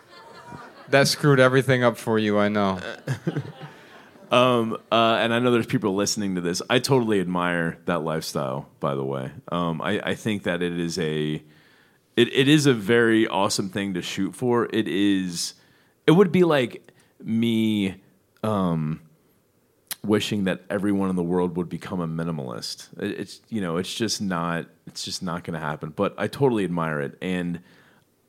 That 0.90 1.08
screwed 1.08 1.40
everything 1.40 1.82
up 1.82 1.96
for 1.96 2.18
you. 2.18 2.38
I 2.38 2.48
know. 2.48 2.80
Um, 4.30 4.76
uh, 4.90 5.18
and 5.20 5.32
I 5.32 5.38
know 5.38 5.52
there's 5.52 5.66
people 5.66 5.94
listening 5.94 6.34
to 6.34 6.40
this. 6.40 6.60
I 6.68 6.78
totally 6.78 7.20
admire 7.20 7.78
that 7.84 8.02
lifestyle. 8.02 8.68
By 8.80 8.94
the 8.94 9.04
way, 9.04 9.30
um, 9.52 9.80
I, 9.80 10.00
I 10.00 10.14
think 10.14 10.44
that 10.44 10.62
it 10.62 10.78
is 10.78 10.98
a 10.98 11.42
it, 12.16 12.34
it 12.34 12.48
is 12.48 12.66
a 12.66 12.74
very 12.74 13.28
awesome 13.28 13.68
thing 13.68 13.94
to 13.94 14.02
shoot 14.02 14.34
for. 14.34 14.68
It 14.72 14.88
is. 14.88 15.54
It 16.06 16.12
would 16.12 16.32
be 16.32 16.44
like 16.44 16.90
me 17.22 18.02
um, 18.42 19.00
wishing 20.02 20.44
that 20.44 20.62
everyone 20.70 21.10
in 21.10 21.16
the 21.16 21.22
world 21.22 21.56
would 21.56 21.68
become 21.68 22.00
a 22.00 22.08
minimalist. 22.08 22.88
It, 23.00 23.20
it's 23.20 23.40
you 23.48 23.60
know 23.60 23.76
it's 23.76 23.94
just 23.94 24.20
not 24.20 24.66
it's 24.86 25.04
just 25.04 25.22
not 25.22 25.44
going 25.44 25.54
to 25.54 25.64
happen. 25.64 25.90
But 25.90 26.14
I 26.18 26.26
totally 26.26 26.64
admire 26.64 27.00
it, 27.00 27.16
and 27.22 27.60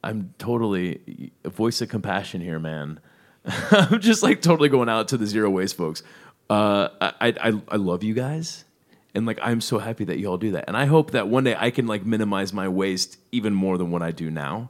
I'm 0.04 0.34
totally 0.38 1.32
a 1.44 1.50
voice 1.50 1.82
of 1.82 1.90
compassion 1.90 2.42
here, 2.42 2.60
man. 2.60 3.00
I'm 3.72 4.00
just 4.00 4.24
like 4.24 4.42
totally 4.42 4.70
going 4.70 4.90
out 4.90 5.08
to 5.10 5.18
the 5.18 5.26
zero 5.26 5.50
waste 5.50 5.76
folks. 5.78 6.04
Uh, 6.50 6.90
I, 7.02 7.34
I 7.42 7.62
I 7.70 7.76
love 7.76 8.04
you 8.04 8.14
guys, 8.14 8.64
and 9.16 9.26
like 9.26 9.40
I'm 9.42 9.60
so 9.62 9.80
happy 9.80 10.06
that 10.06 10.18
you 10.20 10.28
all 10.28 10.38
do 10.38 10.52
that. 10.52 10.66
And 10.68 10.78
I 10.78 10.86
hope 10.86 11.12
that 11.12 11.28
one 11.28 11.44
day 11.44 11.56
I 11.58 11.72
can 11.72 11.88
like 11.88 12.06
minimize 12.06 12.54
my 12.54 12.68
waste 12.70 13.18
even 13.32 13.54
more 13.54 13.78
than 13.78 13.92
what 13.92 14.02
I 14.02 14.12
do 14.12 14.30
now. 14.32 14.70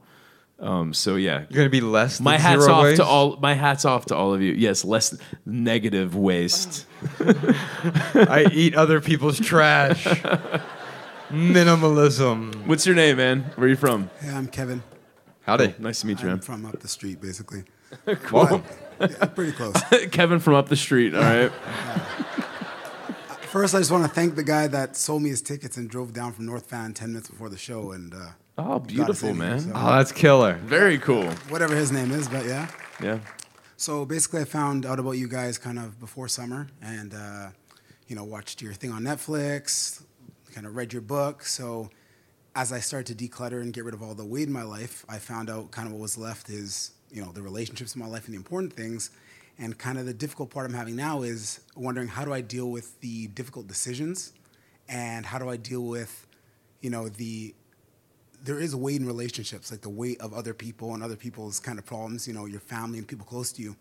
Um, 0.59 0.91
so 0.91 1.17
yeah, 1.17 1.41
You're 1.49 1.57
going 1.57 1.67
to 1.67 1.69
be 1.69 1.81
less. 1.81 2.19
my 2.19 2.37
hats 2.39 2.63
zero 2.63 2.73
off 2.73 2.83
waste? 2.85 2.97
to 2.97 3.05
all. 3.05 3.37
My 3.37 3.53
hats 3.53 3.85
off 3.85 4.05
to 4.07 4.15
all 4.15 4.33
of 4.33 4.41
you. 4.41 4.53
Yes, 4.53 4.83
less 4.83 5.15
negative 5.45 6.15
waste. 6.15 6.87
I 7.19 8.47
eat 8.51 8.73
other 8.73 8.99
people's 8.99 9.39
trash. 9.39 10.03
Minimalism. 11.29 12.65
What's 12.65 12.85
your 12.87 12.95
name, 12.95 13.17
man? 13.17 13.43
Where 13.55 13.65
are 13.65 13.69
you 13.69 13.75
from? 13.75 14.09
Yeah, 14.23 14.37
I'm 14.37 14.47
Kevin. 14.47 14.81
Howdy. 15.47 15.75
Nice 15.79 16.01
to 16.01 16.07
meet 16.07 16.19
you, 16.21 16.25
I'm 16.27 16.33
man. 16.35 16.39
from 16.41 16.65
up 16.65 16.79
the 16.81 16.87
street, 16.87 17.19
basically. 17.21 17.63
Cool. 18.23 18.61
But, 18.99 19.11
yeah, 19.11 19.25
pretty 19.27 19.53
close. 19.53 19.73
Kevin 20.11 20.39
from 20.39 20.55
up 20.55 20.67
the 20.67 20.75
street. 20.75 21.15
All 21.15 21.21
right. 21.21 21.49
First, 23.43 23.73
I 23.73 23.79
just 23.79 23.91
want 23.91 24.03
to 24.03 24.09
thank 24.09 24.35
the 24.35 24.43
guy 24.43 24.67
that 24.67 24.97
sold 24.97 25.21
me 25.21 25.29
his 25.29 25.41
tickets 25.41 25.77
and 25.77 25.89
drove 25.89 26.11
down 26.11 26.33
from 26.33 26.45
North 26.45 26.69
Van 26.69 26.93
10 26.93 27.09
minutes 27.13 27.29
before 27.29 27.47
the 27.47 27.57
show. 27.57 27.91
And 27.93 28.13
uh, 28.13 28.31
Oh, 28.57 28.79
beautiful, 28.79 29.29
in 29.29 29.35
here, 29.35 29.43
man. 29.45 29.59
so 29.61 29.71
Oh, 29.73 29.95
that's 29.95 30.11
killer. 30.11 30.55
Very 30.65 30.97
cool. 30.97 31.29
whatever 31.47 31.75
his 31.75 31.91
name 31.93 32.11
is, 32.11 32.27
but 32.27 32.45
yeah. 32.45 32.69
Yeah. 33.01 33.19
So 33.77 34.03
basically, 34.03 34.41
I 34.41 34.45
found 34.45 34.85
out 34.85 34.99
about 34.99 35.11
you 35.11 35.29
guys 35.29 35.57
kind 35.57 35.79
of 35.79 35.97
before 35.99 36.27
summer, 36.27 36.67
and 36.81 37.13
uh, 37.13 37.49
you 38.07 38.15
know, 38.17 38.23
watched 38.25 38.61
your 38.61 38.73
thing 38.73 38.91
on 38.91 39.03
Netflix, 39.03 40.01
kind 40.53 40.67
of 40.67 40.75
read 40.75 40.91
your 40.91 41.03
book. 41.03 41.43
So 41.45 41.89
as 42.57 42.71
I 42.71 42.79
started 42.79 43.15
to 43.15 43.29
declutter 43.29 43.61
and 43.61 43.71
get 43.71 43.85
rid 43.85 43.93
of 43.93 44.01
all 44.01 44.15
the 44.15 44.25
weight 44.25 44.47
in 44.47 44.51
my 44.51 44.63
life, 44.63 45.05
I 45.07 45.19
found 45.19 45.47
out 45.47 45.69
kind 45.69 45.87
of 45.87 45.93
what 45.93 46.01
was 46.01 46.17
left 46.17 46.49
is, 46.49 46.91
you 47.11 47.21
know, 47.23 47.31
the 47.31 47.43
relationships 47.43 47.95
in 47.95 48.01
my 48.01 48.07
life 48.07 48.25
and 48.25 48.33
the 48.33 48.37
important 48.37 48.73
things. 48.73 49.11
And 49.59 49.77
kind 49.77 49.99
of 49.99 50.07
the 50.07 50.13
difficult 50.13 50.49
part 50.49 50.65
I'm 50.65 50.73
having 50.73 50.95
now 50.95 51.21
is 51.21 51.59
wondering 51.75 52.07
how 52.07 52.25
do 52.25 52.33
I 52.33 52.41
deal 52.41 52.71
with 52.71 52.99
the 52.99 53.27
difficult 53.27 53.67
decisions 53.67 54.33
and 54.89 55.23
how 55.23 55.37
do 55.37 55.49
I 55.49 55.57
deal 55.57 55.83
with, 55.83 56.25
you 56.81 56.89
know, 56.89 57.09
the 57.09 57.53
there 58.43 58.59
is 58.59 58.75
weight 58.75 58.99
in 58.99 59.05
relationships, 59.05 59.69
like 59.69 59.81
the 59.81 59.89
weight 59.89 60.19
of 60.19 60.33
other 60.33 60.55
people 60.55 60.95
and 60.95 61.03
other 61.03 61.15
people's 61.15 61.59
kind 61.59 61.77
of 61.77 61.85
problems, 61.85 62.27
you 62.27 62.33
know, 62.33 62.45
your 62.45 62.59
family 62.59 62.97
and 62.97 63.07
people 63.07 63.25
close 63.25 63.51
to 63.51 63.61
you. 63.61 63.75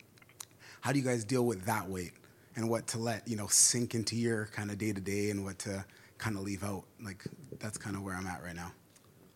How 0.83 0.93
do 0.93 0.99
you 0.99 1.05
guys 1.05 1.25
deal 1.25 1.47
with 1.47 1.65
that 1.65 1.89
weight 1.89 2.13
and 2.57 2.69
what 2.69 2.87
to 2.89 2.99
let, 2.99 3.27
you 3.27 3.37
know, 3.37 3.47
sink 3.47 3.95
into 3.95 4.17
your 4.17 4.47
kind 4.47 4.71
of 4.71 4.77
day 4.77 4.93
to 4.93 5.01
day 5.01 5.31
and 5.31 5.45
what 5.45 5.59
to 5.61 5.85
kind 6.19 6.37
of 6.37 6.43
leave 6.43 6.65
out? 6.65 6.85
Like, 7.03 7.25
that's 7.59 7.79
kind 7.79 7.97
of 7.97 8.03
where 8.03 8.15
I'm 8.15 8.27
at 8.27 8.43
right 8.43 8.57
now. 8.57 8.73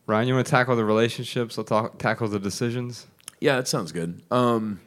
Ryan, 0.06 0.28
you 0.28 0.34
want 0.34 0.46
to 0.46 0.50
tackle 0.50 0.76
the 0.76 0.84
relationships? 0.84 1.56
I'll 1.56 1.64
talk, 1.64 1.98
tackle 1.98 2.28
the 2.28 2.38
decisions. 2.38 3.06
Yeah, 3.40 3.56
that 3.56 3.68
sounds 3.68 3.92
good. 3.92 4.22
Um, 4.30 4.80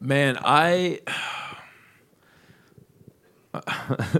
man, 0.00 0.38
I 0.42 1.00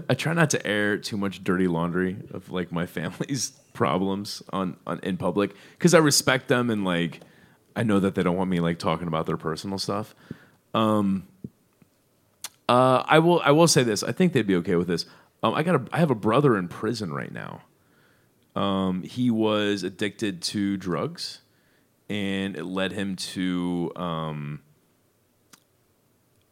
I 0.09 0.15
try 0.15 0.33
not 0.33 0.49
to 0.51 0.65
air 0.65 0.97
too 0.97 1.17
much 1.17 1.43
dirty 1.43 1.67
laundry 1.67 2.17
of 2.31 2.51
like 2.51 2.71
my 2.71 2.85
family's 2.85 3.51
problems 3.73 4.41
on, 4.51 4.77
on 4.87 4.99
in 5.03 5.17
public 5.17 5.53
because 5.77 5.93
I 5.93 5.99
respect 5.99 6.47
them 6.47 6.69
and 6.69 6.83
like 6.83 7.21
I 7.75 7.83
know 7.83 7.99
that 7.99 8.15
they 8.15 8.23
don't 8.23 8.35
want 8.35 8.49
me 8.49 8.59
like 8.59 8.79
talking 8.79 9.07
about 9.07 9.27
their 9.27 9.37
personal 9.37 9.77
stuff. 9.77 10.15
Um, 10.73 11.27
uh, 12.67 13.03
I 13.05 13.19
will 13.19 13.41
I 13.43 13.51
will 13.51 13.67
say 13.67 13.83
this. 13.83 14.03
I 14.03 14.11
think 14.11 14.33
they'd 14.33 14.47
be 14.47 14.55
okay 14.55 14.75
with 14.75 14.87
this. 14.87 15.05
Um, 15.47 15.53
I 15.55 15.63
got 15.63 15.75
a 15.75 15.83
I 15.91 15.99
have 15.99 16.11
a 16.11 16.15
brother 16.15 16.57
in 16.57 16.67
prison 16.67 17.13
right 17.13 17.31
now. 17.31 17.61
Um, 18.55 19.03
he 19.03 19.29
was 19.31 19.83
addicted 19.83 20.41
to 20.43 20.77
drugs, 20.77 21.41
and 22.09 22.55
it 22.57 22.65
led 22.65 22.91
him 22.91 23.15
to 23.15 23.91
um, 23.95 24.61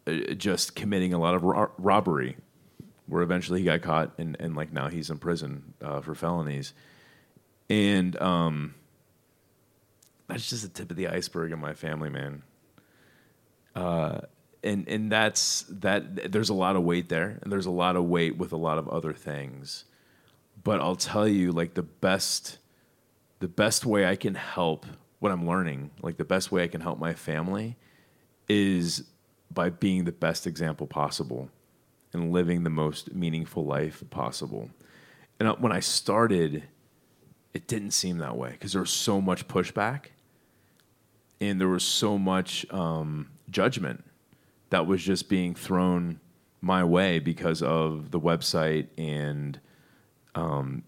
uh, 0.08 0.34
just 0.36 0.76
committing 0.76 1.14
a 1.14 1.18
lot 1.18 1.36
of 1.36 1.44
ro- 1.44 1.72
robbery. 1.78 2.38
Where 3.08 3.22
eventually 3.22 3.60
he 3.60 3.66
got 3.66 3.82
caught, 3.84 4.14
and, 4.18 4.36
and 4.40 4.56
like 4.56 4.74
now 4.74 4.88
he's 4.88 5.12
in 5.12 5.20
prison 5.20 5.76
uh, 5.80 6.02
for 6.02 6.16
felonies, 6.16 6.74
and 7.70 8.20
um, 8.20 8.74
that's 10.28 10.50
just 10.50 10.64
the 10.64 10.70
tip 10.70 10.90
of 10.90 10.98
the 10.98 11.08
iceberg 11.10 11.52
in 11.52 11.60
my 11.60 11.74
family, 11.76 12.10
man. 12.10 12.42
Uh, 13.76 14.22
and 14.66 14.88
and 14.90 15.12
that's 15.12 15.66
that. 15.70 16.32
There's 16.32 16.50
a 16.50 16.54
lot 16.54 16.76
of 16.76 16.84
weight 16.84 17.08
there, 17.08 17.40
and 17.42 17.52
there's 17.52 17.68
a 17.68 17.72
lot 17.72 17.96
of 17.96 18.06
weight 18.06 18.38
with 18.38 18.52
a 18.52 18.58
lot 18.58 18.78
of 18.78 18.90
other 18.90 19.14
things. 19.14 19.86
But 20.64 20.82
I'll 20.82 20.96
tell 20.96 21.28
you, 21.28 21.52
like 21.52 21.76
the 21.76 21.84
best, 21.84 22.58
the 23.40 23.48
best 23.48 23.86
way 23.86 24.06
I 24.06 24.16
can 24.16 24.34
help 24.34 24.86
what 25.20 25.32
I'm 25.32 25.48
learning, 25.48 25.92
like 26.02 26.18
the 26.18 26.26
best 26.26 26.52
way 26.52 26.64
I 26.64 26.68
can 26.68 26.82
help 26.82 27.00
my 27.00 27.14
family, 27.14 27.78
is 28.50 29.04
by 29.52 29.70
being 29.70 30.06
the 30.06 30.12
best 30.12 30.48
example 30.48 30.88
possible 30.88 31.50
and 32.12 32.32
living 32.32 32.64
the 32.64 32.70
most 32.70 33.14
meaningful 33.14 33.66
life 33.66 34.04
possible. 34.10 34.70
And 35.40 35.50
uh, 35.50 35.56
when 35.56 35.72
I 35.72 35.82
started, 35.82 36.64
it 37.54 37.68
didn't 37.68 37.92
seem 37.92 38.18
that 38.20 38.36
way 38.36 38.52
because 38.52 38.72
there 38.72 38.82
was 38.82 38.92
so 38.92 39.22
much 39.22 39.48
pushback 39.48 40.08
and 41.42 41.60
there 41.60 41.68
was 41.68 41.84
so 41.84 42.18
much 42.18 42.66
um, 42.72 43.30
judgment 43.50 44.05
that 44.76 44.88
was 44.88 45.02
just 45.02 45.30
being 45.30 45.56
thrown 45.56 46.20
my 46.60 46.84
way 46.84 47.18
because 47.18 47.62
of 47.62 48.12
the 48.12 48.20
website 48.20 48.88
and 48.98 49.58
um, 50.36 50.84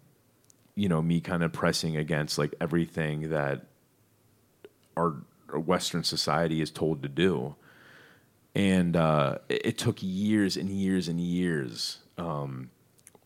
you 0.75 0.89
know 0.89 1.01
me 1.01 1.22
kind 1.22 1.41
of 1.41 1.53
pressing 1.53 1.96
against 1.96 2.38
like 2.38 2.53
everything 2.60 3.29
that 3.29 3.62
our, 4.98 5.15
Western 5.53 6.03
society 6.03 6.60
is 6.60 6.70
told 6.70 7.01
to 7.01 7.08
do 7.08 7.56
and 8.53 8.98
uh, 8.98 9.38
it, 9.48 9.67
it, 9.67 9.77
took 9.77 10.00
years 10.01 10.58
and 10.58 10.70
years 10.70 11.08
and 11.08 11.22
years. 11.22 12.00
Um, 12.17 12.70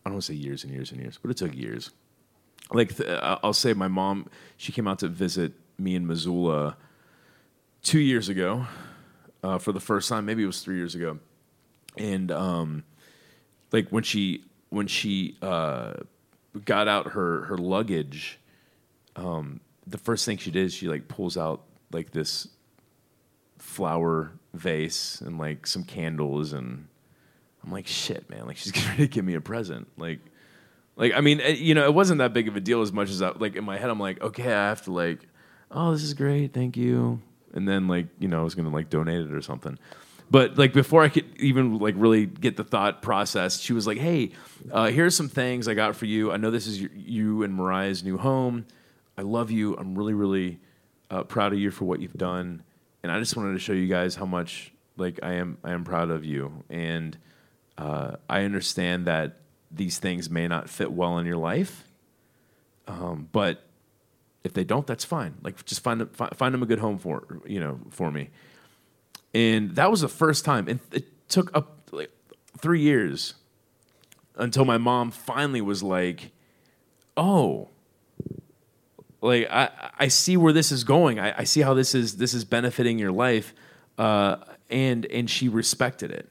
I 0.06 0.10
don't 0.10 0.14
want 0.14 0.22
to 0.26 0.32
say 0.32 0.38
years 0.38 0.62
and 0.62 0.72
years 0.72 0.92
and 0.92 1.00
years, 1.00 1.18
but 1.20 1.32
it 1.32 1.36
took 1.36 1.56
years. 1.56 1.90
Like 2.70 2.96
th- 2.96 3.18
I'll 3.20 3.52
say, 3.52 3.72
my 3.72 3.88
mom, 3.88 4.28
she 4.56 4.70
came 4.70 4.86
out 4.86 5.00
to 5.00 5.08
visit 5.08 5.54
me 5.76 5.96
in 5.96 6.06
Missoula 6.06 6.76
two 7.82 7.98
years 7.98 8.28
ago 8.28 8.68
uh, 9.42 9.58
for 9.58 9.72
the 9.72 9.80
first 9.80 10.08
time. 10.08 10.26
Maybe 10.26 10.42
it 10.42 10.46
was 10.46 10.60
three 10.60 10.76
years 10.76 10.94
ago, 10.94 11.18
and 11.96 12.30
um, 12.30 12.84
like 13.72 13.88
when 13.88 14.02
she 14.02 14.44
when 14.70 14.86
she 14.86 15.36
uh, 15.42 15.94
got 16.64 16.88
out 16.88 17.12
her 17.12 17.42
her 17.44 17.58
luggage, 17.58 18.38
um, 19.16 19.60
the 19.86 19.98
first 19.98 20.24
thing 20.24 20.38
she 20.38 20.50
did 20.50 20.66
is 20.66 20.74
she 20.74 20.88
like 20.88 21.08
pulls 21.08 21.36
out 21.36 21.62
like 21.92 22.10
this 22.10 22.48
flower 23.58 24.32
vase 24.54 25.20
and 25.20 25.38
like 25.38 25.66
some 25.66 25.84
candles 25.84 26.52
and 26.52 26.86
I'm 27.64 27.70
like 27.70 27.86
shit 27.86 28.28
man 28.28 28.46
like 28.46 28.56
she's 28.56 28.72
gonna 28.96 29.06
give 29.06 29.24
me 29.24 29.34
a 29.34 29.40
present 29.40 29.88
like 29.96 30.18
like 30.96 31.12
I 31.14 31.20
mean 31.20 31.40
it, 31.40 31.58
you 31.58 31.74
know 31.74 31.84
it 31.84 31.94
wasn't 31.94 32.18
that 32.18 32.32
big 32.32 32.48
of 32.48 32.56
a 32.56 32.60
deal 32.60 32.82
as 32.82 32.92
much 32.92 33.08
as 33.08 33.22
I, 33.22 33.30
like 33.30 33.56
in 33.56 33.64
my 33.64 33.78
head 33.78 33.88
I'm 33.88 34.00
like 34.00 34.20
okay 34.20 34.52
I 34.52 34.68
have 34.68 34.82
to 34.82 34.92
like 34.92 35.20
oh 35.70 35.92
this 35.92 36.02
is 36.02 36.14
great 36.14 36.52
thank 36.52 36.76
you 36.76 37.20
and 37.52 37.68
then 37.68 37.88
like 37.88 38.06
you 38.18 38.28
know 38.28 38.40
I 38.40 38.44
was 38.44 38.54
gonna 38.54 38.70
like 38.70 38.90
donate 38.90 39.20
it 39.20 39.32
or 39.32 39.42
something 39.42 39.78
but 40.30 40.56
like 40.56 40.72
before 40.72 41.02
I 41.02 41.08
could 41.08 41.26
even 41.38 41.78
like 41.78 41.94
really 41.98 42.24
get 42.24 42.56
the 42.56 42.64
thought 42.64 43.02
process, 43.02 43.60
she 43.60 43.74
was 43.74 43.86
like, 43.86 43.98
"Hey, 43.98 44.30
uh, 44.70 44.86
here's 44.86 45.14
some 45.14 45.28
things 45.28 45.68
I 45.68 45.74
got 45.74 45.94
for 45.94 46.06
you. 46.06 46.32
I 46.32 46.38
know 46.38 46.50
this 46.50 46.66
is 46.66 46.80
your, 46.80 46.90
you 46.94 47.42
and 47.42 47.52
Mariah's 47.52 48.02
new 48.02 48.16
home. 48.16 48.64
I 49.18 49.22
love 49.22 49.50
you. 49.50 49.76
I'm 49.76 49.94
really, 49.94 50.14
really 50.14 50.58
uh, 51.10 51.24
proud 51.24 51.52
of 51.52 51.58
you 51.58 51.70
for 51.70 51.84
what 51.84 52.00
you've 52.00 52.14
done 52.14 52.62
and 53.02 53.10
I 53.10 53.18
just 53.18 53.36
wanted 53.36 53.54
to 53.54 53.58
show 53.58 53.72
you 53.72 53.88
guys 53.88 54.14
how 54.14 54.26
much 54.26 54.72
like 54.96 55.20
I 55.22 55.34
am 55.34 55.58
I 55.64 55.72
am 55.72 55.84
proud 55.84 56.10
of 56.10 56.24
you, 56.24 56.64
and 56.70 57.16
uh, 57.76 58.16
I 58.28 58.42
understand 58.44 59.06
that 59.06 59.38
these 59.70 59.98
things 59.98 60.30
may 60.30 60.46
not 60.46 60.68
fit 60.68 60.92
well 60.92 61.18
in 61.18 61.26
your 61.26 61.38
life, 61.38 61.84
um, 62.86 63.28
but 63.32 63.66
if 64.44 64.52
they 64.52 64.64
don't, 64.64 64.86
that's 64.86 65.04
fine. 65.04 65.34
Like 65.42 65.64
just 65.64 65.82
find 65.82 66.08
find, 66.14 66.36
find 66.36 66.54
them 66.54 66.62
a 66.62 66.66
good 66.66 66.78
home 66.78 66.98
for 66.98 67.40
you 67.46 67.60
know 67.60 67.80
for 67.90 68.10
me. 68.10 68.30
And 69.34 69.76
that 69.76 69.90
was 69.90 70.02
the 70.02 70.08
first 70.08 70.44
time, 70.44 70.68
and 70.68 70.80
it 70.92 71.28
took 71.28 71.54
up 71.56 71.88
like 71.90 72.10
three 72.58 72.80
years 72.80 73.34
until 74.36 74.64
my 74.64 74.78
mom 74.78 75.10
finally 75.10 75.60
was 75.60 75.82
like, 75.82 76.32
"Oh, 77.16 77.70
like 79.22 79.48
I, 79.50 79.70
I 79.98 80.08
see 80.08 80.36
where 80.36 80.52
this 80.52 80.72
is 80.72 80.84
going. 80.84 81.18
I, 81.18 81.40
I 81.40 81.44
see 81.44 81.60
how 81.60 81.74
this 81.74 81.94
is 81.94 82.16
this 82.16 82.34
is 82.34 82.44
benefiting 82.44 82.98
your 82.98 83.12
life, 83.12 83.54
uh, 83.96 84.36
and 84.68 85.06
and 85.06 85.30
she 85.30 85.48
respected 85.48 86.10
it. 86.10 86.28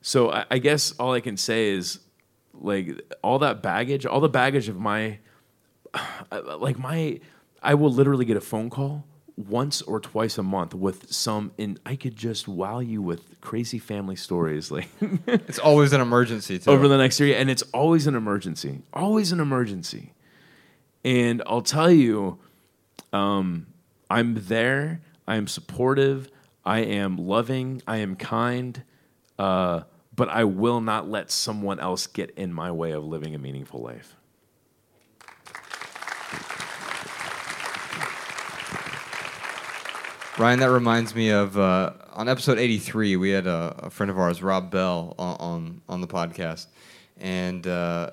So 0.00 0.32
I, 0.32 0.46
I 0.50 0.58
guess 0.58 0.92
all 0.92 1.12
I 1.12 1.20
can 1.20 1.36
say 1.36 1.68
is 1.68 2.00
like 2.54 3.00
all 3.22 3.38
that 3.40 3.62
baggage, 3.62 4.06
all 4.06 4.20
the 4.20 4.28
baggage 4.28 4.68
of 4.68 4.78
my 4.78 5.18
like 6.58 6.78
my 6.78 7.20
I 7.62 7.74
will 7.74 7.92
literally 7.92 8.24
get 8.24 8.36
a 8.36 8.40
phone 8.40 8.70
call 8.70 9.04
once 9.36 9.80
or 9.82 10.00
twice 10.00 10.36
a 10.36 10.42
month 10.42 10.74
with 10.74 11.10
some 11.10 11.52
and 11.58 11.80
I 11.86 11.96
could 11.96 12.14
just 12.14 12.46
wow 12.46 12.80
you 12.80 13.00
with 13.00 13.40
crazy 13.40 13.78
family 13.78 14.16
stories 14.16 14.70
like 14.70 14.88
it's 15.26 15.58
always 15.58 15.94
an 15.94 16.02
emergency 16.02 16.58
too. 16.58 16.70
over 16.70 16.88
the 16.88 16.98
next 16.98 17.18
year 17.20 17.38
and 17.38 17.48
it's 17.48 17.62
always 17.72 18.06
an 18.06 18.14
emergency 18.14 18.82
always 18.92 19.32
an 19.32 19.40
emergency 19.40 20.12
and 21.04 21.42
I'll 21.46 21.62
tell 21.62 21.90
you, 21.90 22.38
um, 23.12 23.66
I'm 24.10 24.34
there. 24.46 25.00
I 25.26 25.36
am 25.36 25.46
supportive. 25.46 26.28
I 26.64 26.80
am 26.80 27.16
loving. 27.16 27.82
I 27.86 27.98
am 27.98 28.16
kind. 28.16 28.82
Uh, 29.38 29.82
but 30.14 30.28
I 30.28 30.44
will 30.44 30.80
not 30.80 31.08
let 31.08 31.30
someone 31.30 31.80
else 31.80 32.06
get 32.06 32.30
in 32.32 32.52
my 32.52 32.70
way 32.70 32.92
of 32.92 33.04
living 33.04 33.34
a 33.34 33.38
meaningful 33.38 33.80
life. 33.80 34.16
Ryan, 40.40 40.60
that 40.60 40.70
reminds 40.70 41.14
me 41.14 41.28
of 41.28 41.58
uh, 41.58 41.92
on 42.14 42.26
episode 42.26 42.58
83, 42.58 43.16
we 43.16 43.28
had 43.28 43.46
a, 43.46 43.74
a, 43.80 43.90
friend 43.90 44.08
of 44.08 44.18
ours, 44.18 44.42
Rob 44.42 44.70
Bell, 44.70 45.14
on, 45.18 45.82
on, 45.86 46.00
the 46.00 46.06
podcast. 46.06 46.68
And 47.18 47.66
uh, 47.66 48.08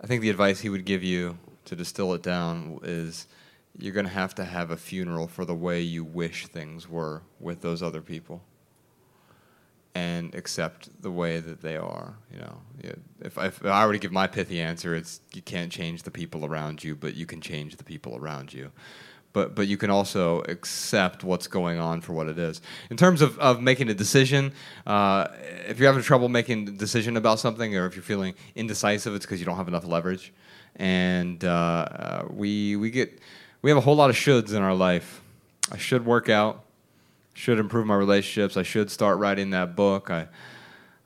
I 0.00 0.06
think 0.08 0.22
the 0.22 0.30
advice 0.30 0.58
he 0.58 0.68
would 0.68 0.84
give 0.84 1.04
you 1.04 1.38
to 1.66 1.76
distill 1.76 2.12
it 2.14 2.24
down 2.24 2.80
is 2.82 3.28
you're 3.78 3.92
going 3.92 4.04
to 4.04 4.10
have 4.10 4.34
to 4.34 4.44
have 4.44 4.72
a 4.72 4.76
funeral 4.76 5.28
for 5.28 5.44
the 5.44 5.54
way 5.54 5.80
you 5.80 6.02
wish 6.02 6.48
things 6.48 6.88
were 6.88 7.22
with 7.38 7.60
those 7.60 7.84
other 7.84 8.02
people 8.02 8.42
and 9.94 10.34
accept 10.34 10.88
the 11.02 11.10
way 11.12 11.38
that 11.38 11.62
they 11.62 11.76
are 11.76 12.16
you 12.32 12.40
know 12.40 12.60
if, 13.20 13.38
if 13.38 13.64
i 13.64 13.86
were 13.86 13.92
to 13.92 13.98
give 14.00 14.10
my 14.10 14.26
pithy 14.26 14.60
answer 14.60 14.96
it's 14.96 15.20
you 15.32 15.40
can't 15.40 15.70
change 15.70 16.02
the 16.02 16.10
people 16.10 16.44
around 16.44 16.82
you 16.82 16.96
but 16.96 17.14
you 17.14 17.24
can 17.26 17.40
change 17.40 17.76
the 17.76 17.84
people 17.84 18.16
around 18.16 18.52
you 18.52 18.72
but 19.34 19.54
but 19.54 19.66
you 19.66 19.76
can 19.76 19.90
also 19.90 20.40
accept 20.48 21.22
what's 21.22 21.46
going 21.46 21.78
on 21.78 22.00
for 22.00 22.14
what 22.14 22.28
it 22.28 22.38
is. 22.38 22.62
In 22.88 22.96
terms 22.96 23.20
of, 23.20 23.38
of 23.38 23.60
making 23.60 23.90
a 23.90 23.94
decision, 23.94 24.52
uh, 24.86 25.26
if 25.68 25.78
you're 25.78 25.88
having 25.88 26.02
trouble 26.02 26.30
making 26.30 26.68
a 26.68 26.70
decision 26.70 27.18
about 27.18 27.38
something, 27.38 27.76
or 27.76 27.84
if 27.84 27.94
you're 27.96 28.02
feeling 28.02 28.34
indecisive, 28.54 29.14
it's 29.14 29.26
because 29.26 29.40
you 29.40 29.44
don't 29.44 29.56
have 29.56 29.68
enough 29.68 29.84
leverage. 29.84 30.32
And 30.76 31.44
uh, 31.44 31.48
uh, 31.48 32.28
we 32.30 32.76
we 32.76 32.90
get 32.90 33.20
we 33.60 33.70
have 33.70 33.76
a 33.76 33.82
whole 33.82 33.96
lot 33.96 34.08
of 34.08 34.16
shoulds 34.16 34.54
in 34.54 34.62
our 34.62 34.74
life. 34.74 35.20
I 35.70 35.76
should 35.76 36.06
work 36.06 36.28
out, 36.28 36.64
should 37.34 37.58
improve 37.58 37.86
my 37.86 37.96
relationships. 37.96 38.56
I 38.56 38.62
should 38.62 38.90
start 38.90 39.18
writing 39.18 39.50
that 39.50 39.74
book. 39.76 40.10
I 40.10 40.28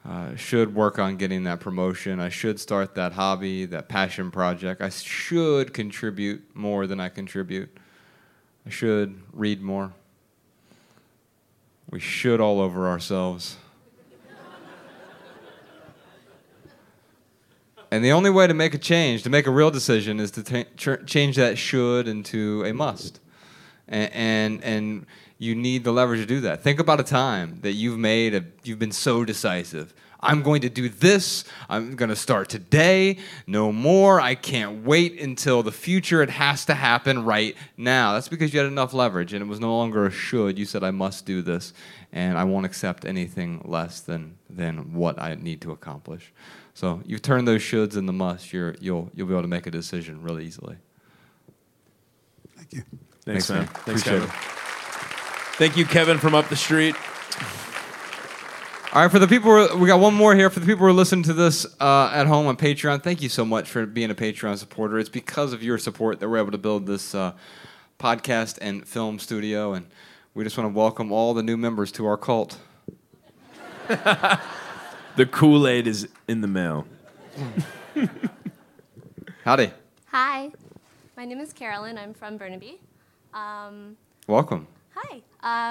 uh, 0.07 0.37
should 0.37 0.75
work 0.75 0.99
on 0.99 1.17
getting 1.17 1.45
that 1.45 1.61
promotion. 1.61 2.21
I 2.21 2.29
should 2.29 2.61
start 2.61 2.95
that 2.95 3.13
hobby, 3.13 3.65
that 3.67 3.89
passion 3.89 4.31
project. 4.31 4.81
I 4.83 4.91
should 4.91 5.73
contribute 5.73 6.45
more 6.55 6.87
than 6.87 7.01
I 7.01 7.09
contribute. 7.09 7.71
I 8.69 8.71
should 8.71 9.19
read 9.33 9.63
more. 9.63 9.95
We 11.89 12.01
should 12.01 12.39
all 12.39 12.61
over 12.61 12.87
ourselves. 12.87 13.57
and 17.91 18.05
the 18.05 18.13
only 18.13 18.29
way 18.29 18.47
to 18.47 18.53
make 18.53 18.75
a 18.75 18.79
change, 18.79 19.23
to 19.23 19.31
make 19.31 19.47
a 19.47 19.51
real 19.51 19.71
decision, 19.71 20.21
is 20.21 20.31
to 20.33 20.43
t- 20.43 20.67
ch- 20.77 21.07
change 21.07 21.37
that 21.37 21.57
should 21.57 22.07
into 22.07 22.63
a 22.67 22.75
must. 22.75 23.21
And, 23.89 24.13
and, 24.13 24.65
and 24.65 25.07
you 25.39 25.55
need 25.55 25.85
the 25.85 25.93
leverage 25.93 26.21
to 26.21 26.27
do 26.27 26.43
that. 26.43 26.63
Think 26.63 26.79
about 26.79 27.01
a 27.01 27.05
time 27.05 27.61
that 27.63 27.73
you've 27.73 27.99
made, 27.99 28.35
a, 28.35 28.45
you've 28.65 28.79
been 28.79 28.93
so 28.93 29.25
decisive. 29.25 29.95
I'm 30.21 30.43
going 30.43 30.63
to 30.63 30.69
do 30.69 30.89
this. 30.89 31.45
I'm 31.69 31.95
going 31.95 32.09
to 32.09 32.17
start 32.17 32.49
today. 32.49 33.19
No 33.47 33.73
more. 33.73 34.21
I 34.21 34.35
can't 34.35 34.85
wait 34.85 35.21
until 35.21 35.63
the 35.63 35.73
future. 35.73 36.23
It 36.23 36.31
has 36.31 36.65
to 36.67 36.75
happen 36.75 37.25
right 37.25 37.57
now. 37.77 38.15
That's 38.15 38.29
because 38.29 38.53
you 38.53 38.59
had 38.59 38.67
enough 38.67 38.93
leverage 38.93 39.33
and 39.33 39.43
it 39.43 39.47
was 39.47 39.61
no 39.61 39.77
longer 39.77 40.07
a 40.07 40.11
should. 40.11 40.59
You 40.59 40.65
said, 40.65 40.83
I 40.83 40.91
must 40.91 41.25
do 41.25 41.43
this 41.43 41.73
and 42.13 42.37
I 42.37 42.45
won't 42.45 42.67
accept 42.67 43.05
anything 43.05 43.63
less 43.65 44.01
than, 44.01 44.39
than 44.51 44.95
what 44.95 45.21
I 45.21 45.35
need 45.35 45.61
to 45.63 45.71
accomplish. 45.71 46.33
So 46.75 47.01
you 47.05 47.19
turn 47.19 47.45
those 47.45 47.61
shoulds 47.61 47.97
into 47.97 48.13
must, 48.13 48.53
you're, 48.53 48.77
you'll, 48.81 49.11
you'll 49.15 49.27
be 49.27 49.35
able 49.35 49.43
to 49.43 49.49
make 49.49 49.67
a 49.67 49.71
decision 49.71 50.23
really 50.23 50.47
easily. 50.47 50.77
Thank 52.57 52.73
you. 52.73 52.83
Thanks, 53.25 53.47
Thanks, 53.47 53.51
man. 53.51 53.59
man. 53.59 53.67
Thanks, 53.67 54.03
Appreciate 54.03 54.29
Kevin. 54.29 54.29
Thank 55.59 55.77
you, 55.77 55.85
Kevin 55.85 56.19
from 56.19 56.35
up 56.35 56.49
the 56.49 56.57
street. 56.57 56.95
All 58.93 59.03
right, 59.03 59.11
for 59.11 59.19
the 59.19 59.29
people, 59.29 59.69
who 59.69 59.79
we 59.79 59.87
got 59.87 60.01
one 60.01 60.15
more 60.15 60.35
here. 60.35 60.49
For 60.49 60.61
the 60.61 60.67
people 60.67 60.81
who 60.81 60.87
are 60.87 60.93
listening 60.95 61.23
to 61.25 61.35
this 61.35 61.67
uh, 61.79 62.11
at 62.13 62.27
home 62.27 62.47
on 62.47 62.57
Patreon, 62.57 63.03
thank 63.03 63.21
you 63.21 63.29
so 63.29 63.45
much 63.45 63.69
for 63.69 63.85
being 63.85 64.11
a 64.11 64.15
Patreon 64.15 64.57
supporter. 64.57 64.99
It's 64.99 65.11
because 65.11 65.53
of 65.53 65.63
your 65.63 65.77
support 65.77 66.21
that 66.21 66.29
we're 66.29 66.39
able 66.39 66.53
to 66.53 66.59
build 66.59 66.87
this 66.87 67.15
uh, 67.15 67.33
podcast 67.99 68.57
and 68.63 68.89
film 68.89 69.19
studio, 69.19 69.75
and 69.75 69.87
we 70.33 70.43
just 70.43 70.57
want 70.57 70.73
to 70.73 70.77
welcome 70.77 71.13
all 71.13 71.35
the 71.35 71.43
new 71.43 71.59
members 71.59 71.93
to 71.93 72.07
our 72.07 72.17
cult. 72.17 72.59
The 75.19 75.27
Kool 75.27 75.67
Aid 75.67 75.89
is 75.89 76.07
in 76.29 76.43
the 76.43 76.47
mail. 76.47 76.87
Howdy, 79.45 79.73
Hi, 80.13 80.53
my 81.17 81.25
name 81.25 81.41
is 81.41 81.53
Carolyn. 81.53 81.99
I'm 81.99 82.15
from 82.15 82.37
Burnaby. 82.37 82.79
Um, 83.35 83.97
welcome. 84.29 84.69
Hi. 85.09 85.23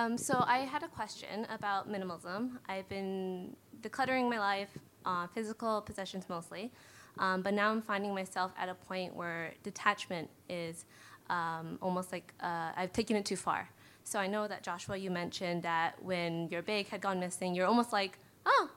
Um, 0.05 0.17
so 0.17 0.43
I 0.45 0.59
had 0.59 0.83
a 0.83 0.87
question 0.87 1.45
about 1.49 1.91
minimalism. 1.91 2.51
I've 2.67 2.87
been 2.89 3.55
decluttering 3.81 4.29
my 4.29 4.39
life, 4.39 4.69
uh, 5.05 5.27
physical 5.27 5.81
possessions 5.81 6.25
mostly, 6.29 6.71
um, 7.19 7.41
but 7.41 7.53
now 7.53 7.71
I'm 7.71 7.81
finding 7.81 8.13
myself 8.13 8.51
at 8.57 8.69
a 8.69 8.73
point 8.73 9.15
where 9.15 9.53
detachment 9.63 10.29
is 10.49 10.85
um, 11.29 11.77
almost 11.81 12.11
like 12.11 12.33
uh, 12.41 12.71
I've 12.75 12.93
taken 12.93 13.15
it 13.15 13.25
too 13.25 13.35
far. 13.35 13.69
So 14.03 14.19
I 14.19 14.27
know 14.27 14.47
that 14.47 14.63
Joshua, 14.63 14.95
you 14.95 15.11
mentioned 15.11 15.63
that 15.63 16.01
when 16.01 16.47
your 16.49 16.61
bag 16.61 16.87
had 16.87 17.01
gone 17.01 17.19
missing, 17.19 17.53
you're 17.53 17.67
almost 17.67 17.91
like, 17.91 18.17
oh, 18.45 18.69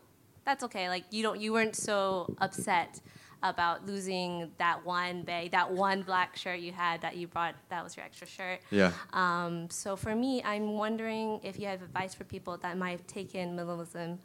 that's 0.45 0.65
okay. 0.65 0.89
Like 0.89 1.05
you 1.11 1.23
don't, 1.23 1.41
you 1.41 1.53
weren't 1.53 1.77
so 1.77 2.35
upset 2.39 3.01
about 3.43 3.87
losing 3.87 4.51
that 4.59 4.85
one 4.85 5.23
bag, 5.23 5.51
that 5.53 5.71
one 5.71 6.03
black 6.03 6.37
shirt 6.37 6.61
you 6.61 6.73
had 6.73 7.01
that 7.01 7.17
you 7.17 7.27
brought. 7.27 7.55
That 7.69 7.83
was 7.83 7.97
your 7.97 8.05
extra 8.05 8.27
shirt. 8.27 8.61
Yeah. 8.71 8.93
Um, 9.13 9.69
so 9.71 9.97
for 9.97 10.15
me, 10.15 10.43
I'm 10.43 10.73
wondering 10.73 11.41
if 11.43 11.59
you 11.59 11.67
have 11.67 11.83
advice 11.83 12.15
for 12.15 12.25
people 12.25 12.57
that 12.59 12.77
might 12.77 12.91
have 12.91 13.07
taken 13.07 13.57
minimalism 13.57 14.19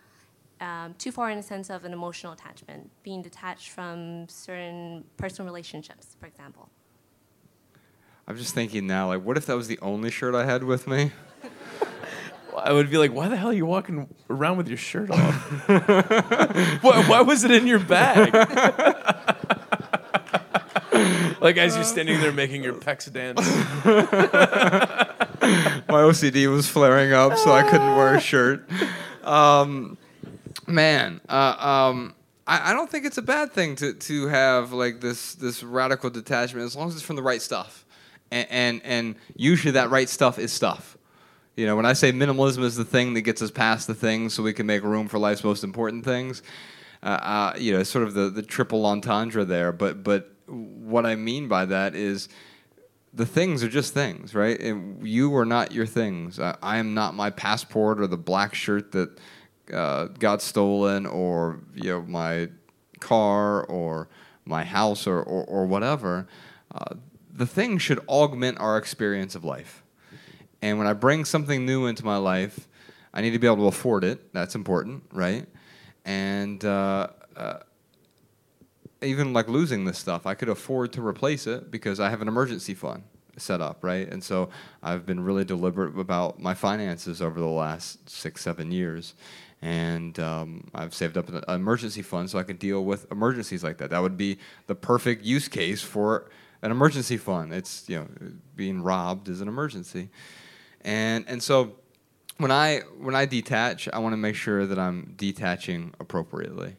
um, 0.62 0.96
too 0.98 1.12
far 1.12 1.30
in 1.30 1.38
the 1.38 1.44
sense 1.44 1.70
of 1.70 1.86
an 1.86 1.94
emotional 1.94 2.34
attachment, 2.34 2.90
being 3.04 3.22
detached 3.22 3.70
from 3.70 4.28
certain 4.30 5.04
personal 5.18 5.46
relationships, 5.46 6.16
for 6.20 6.28
example. 6.28 6.70
I'm 8.28 8.38
just 8.38 8.56
thinking 8.56 8.88
now, 8.88 9.08
like, 9.08 9.24
what 9.24 9.38
if 9.38 9.46
that 9.46 9.56
was 9.56 9.68
the 9.68 9.80
only 9.80 10.10
shirt 10.10 10.34
I 10.34 10.46
had 10.46 10.64
with 10.64 10.88
me? 10.88 11.12
I 12.66 12.74
would 12.74 12.90
be 12.90 12.98
like, 12.98 13.14
why 13.14 13.28
the 13.28 13.38
hell 13.38 13.50
are 13.50 13.54
you 13.54 13.68
walking 13.68 14.10
around 14.28 14.58
with 14.58 14.68
your 14.68 14.78
shirt 14.78 15.12
off? 15.12 15.70
why, 16.82 17.08
why 17.08 17.22
was 17.22 17.44
it 17.44 17.52
in 17.52 17.68
your 17.68 17.78
bag? 17.78 18.34
like 21.42 21.58
as 21.58 21.76
you're 21.76 21.84
standing 21.84 22.20
there 22.20 22.32
making 22.32 22.64
your 22.64 22.74
pecs 22.74 23.14
dance. 23.14 23.40
my 25.88 26.02
OCD 26.02 26.50
was 26.50 26.68
flaring 26.68 27.14
up, 27.14 27.38
so 27.38 27.52
I 27.52 27.62
couldn't 27.62 27.96
wear 27.96 28.16
a 28.16 28.20
shirt. 28.20 28.68
Um, 29.24 30.00
man, 30.66 31.22
uh, 31.30 31.92
um, 31.92 32.16
I, 32.48 32.72
I 32.72 32.74
don't 32.74 32.90
think 32.90 33.06
it's 33.06 33.20
a 33.20 33.24
bad 33.24 33.54
thing 33.54 33.76
to, 33.76 33.94
to 33.94 34.28
have 34.28 34.74
like 34.74 35.02
this 35.02 35.36
this 35.36 35.62
radical 35.62 36.10
detachment 36.10 36.66
as 36.66 36.76
long 36.76 36.88
as 36.88 36.96
it's 36.96 37.04
from 37.04 37.16
the 37.16 37.22
right 37.22 37.44
stuff, 37.44 37.86
and 38.32 38.48
and, 38.50 38.82
and 38.84 39.16
usually 39.36 39.74
that 39.74 39.92
right 39.92 40.10
stuff 40.10 40.40
is 40.40 40.52
stuff. 40.52 40.95
You 41.56 41.66
know, 41.66 41.78
when 41.78 41.86
I 41.86 41.94
say 41.94 42.12
minimalism 42.12 42.64
is 42.64 42.76
the 42.76 42.84
thing 42.84 43.14
that 43.14 43.22
gets 43.22 43.42
us 43.42 43.50
past 43.50 43.88
the 43.88 43.96
things, 43.96 44.34
so 44.34 44.44
we 44.44 44.52
can 44.52 44.66
make 44.66 44.84
room 44.84 45.08
for 45.08 45.18
life's 45.18 45.44
most 45.44 45.64
important 45.64 46.04
things. 46.04 46.44
Uh, 47.02 47.08
uh, 47.08 47.54
you 47.58 47.72
know, 47.72 47.84
sort 47.84 48.04
of 48.04 48.14
the, 48.14 48.30
the 48.30 48.42
triple 48.42 48.86
entendre 48.86 49.46
there. 49.46 49.72
But 49.72 50.04
but 50.04 50.34
what 50.48 51.06
I 51.06 51.16
mean 51.16 51.48
by 51.48 51.66
that 51.66 51.96
is 51.96 52.28
the 53.14 53.26
things 53.26 53.64
are 53.64 53.70
just 53.70 53.94
things, 53.94 54.36
right? 54.36 54.60
And 54.60 55.08
you 55.08 55.34
are 55.38 55.46
not 55.46 55.72
your 55.72 55.86
things. 55.86 56.40
I, 56.40 56.58
I 56.62 56.78
am 56.78 56.94
not 56.94 57.14
my 57.14 57.30
passport 57.30 58.02
or 58.02 58.08
the 58.08 58.18
black 58.18 58.54
shirt 58.54 58.92
that 58.92 59.18
uh, 59.74 60.06
got 60.06 60.42
stolen, 60.42 61.06
or 61.06 61.62
you 61.74 61.90
know 61.90 62.02
my 62.02 62.50
car 63.00 63.64
or 63.64 64.10
my 64.44 64.66
house 64.66 65.08
or 65.08 65.20
or, 65.20 65.46
or 65.46 65.66
whatever. 65.66 66.28
Uh, 66.74 66.96
the 67.32 67.46
things 67.46 67.82
should 67.82 68.00
augment 68.10 68.60
our 68.60 68.78
experience 68.78 69.36
of 69.36 69.46
life. 69.46 69.85
And 70.66 70.80
when 70.80 70.88
I 70.88 70.94
bring 70.94 71.26
something 71.26 71.64
new 71.64 71.86
into 71.86 72.04
my 72.04 72.18
life, 72.18 72.68
I 73.14 73.22
need 73.22 73.34
to 73.34 73.40
be 73.40 73.46
able 73.46 73.58
to 73.58 73.68
afford 73.68 74.04
it. 74.04 74.34
That's 74.34 74.56
important, 74.56 75.04
right? 75.14 75.46
And 76.06 76.66
uh, 76.66 77.10
uh, 77.38 77.60
even 79.00 79.32
like 79.32 79.48
losing 79.48 79.86
this 79.86 80.00
stuff, 80.00 80.26
I 80.26 80.34
could 80.34 80.50
afford 80.50 80.92
to 80.94 81.06
replace 81.06 81.46
it 81.46 81.70
because 81.70 82.00
I 82.00 82.10
have 82.10 82.24
an 82.24 82.28
emergency 82.28 82.74
fund 82.74 83.04
set 83.38 83.62
up, 83.62 83.84
right? 83.84 84.12
And 84.12 84.24
so 84.24 84.50
I've 84.82 85.06
been 85.06 85.24
really 85.24 85.46
deliberate 85.46 86.00
about 86.00 86.40
my 86.40 86.56
finances 86.56 87.22
over 87.22 87.40
the 87.40 87.46
last 87.46 88.10
six, 88.10 88.42
seven 88.42 88.72
years. 88.72 89.14
And 89.62 90.20
um, 90.20 90.68
I've 90.74 90.96
saved 90.96 91.16
up 91.16 91.30
an 91.30 91.44
emergency 91.48 92.02
fund 92.02 92.28
so 92.28 92.40
I 92.40 92.44
can 92.44 92.58
deal 92.58 92.84
with 92.84 93.06
emergencies 93.12 93.64
like 93.64 93.78
that. 93.78 93.92
That 93.92 94.02
would 94.02 94.18
be 94.18 94.40
the 94.66 94.74
perfect 94.74 95.24
use 95.24 95.48
case 95.48 95.84
for 95.84 96.32
an 96.64 96.72
emergency 96.72 97.18
fund. 97.18 97.54
It's, 97.54 97.88
you 97.88 98.00
know, 98.00 98.08
being 98.56 98.82
robbed 98.82 99.30
is 99.30 99.42
an 99.42 99.48
emergency. 99.48 100.10
And, 100.86 101.26
and 101.28 101.44
so 101.44 101.76
when 102.38 102.52
I 102.52 102.82
when 103.00 103.16
I 103.16 103.26
detach, 103.26 103.90
I 103.92 104.00
want 104.00 104.14
to 104.14 104.18
make 104.18 104.36
sure 104.36 104.66
that 104.66 104.78
I'm 104.78 105.16
detaching 105.18 105.94
appropriately, 106.00 106.76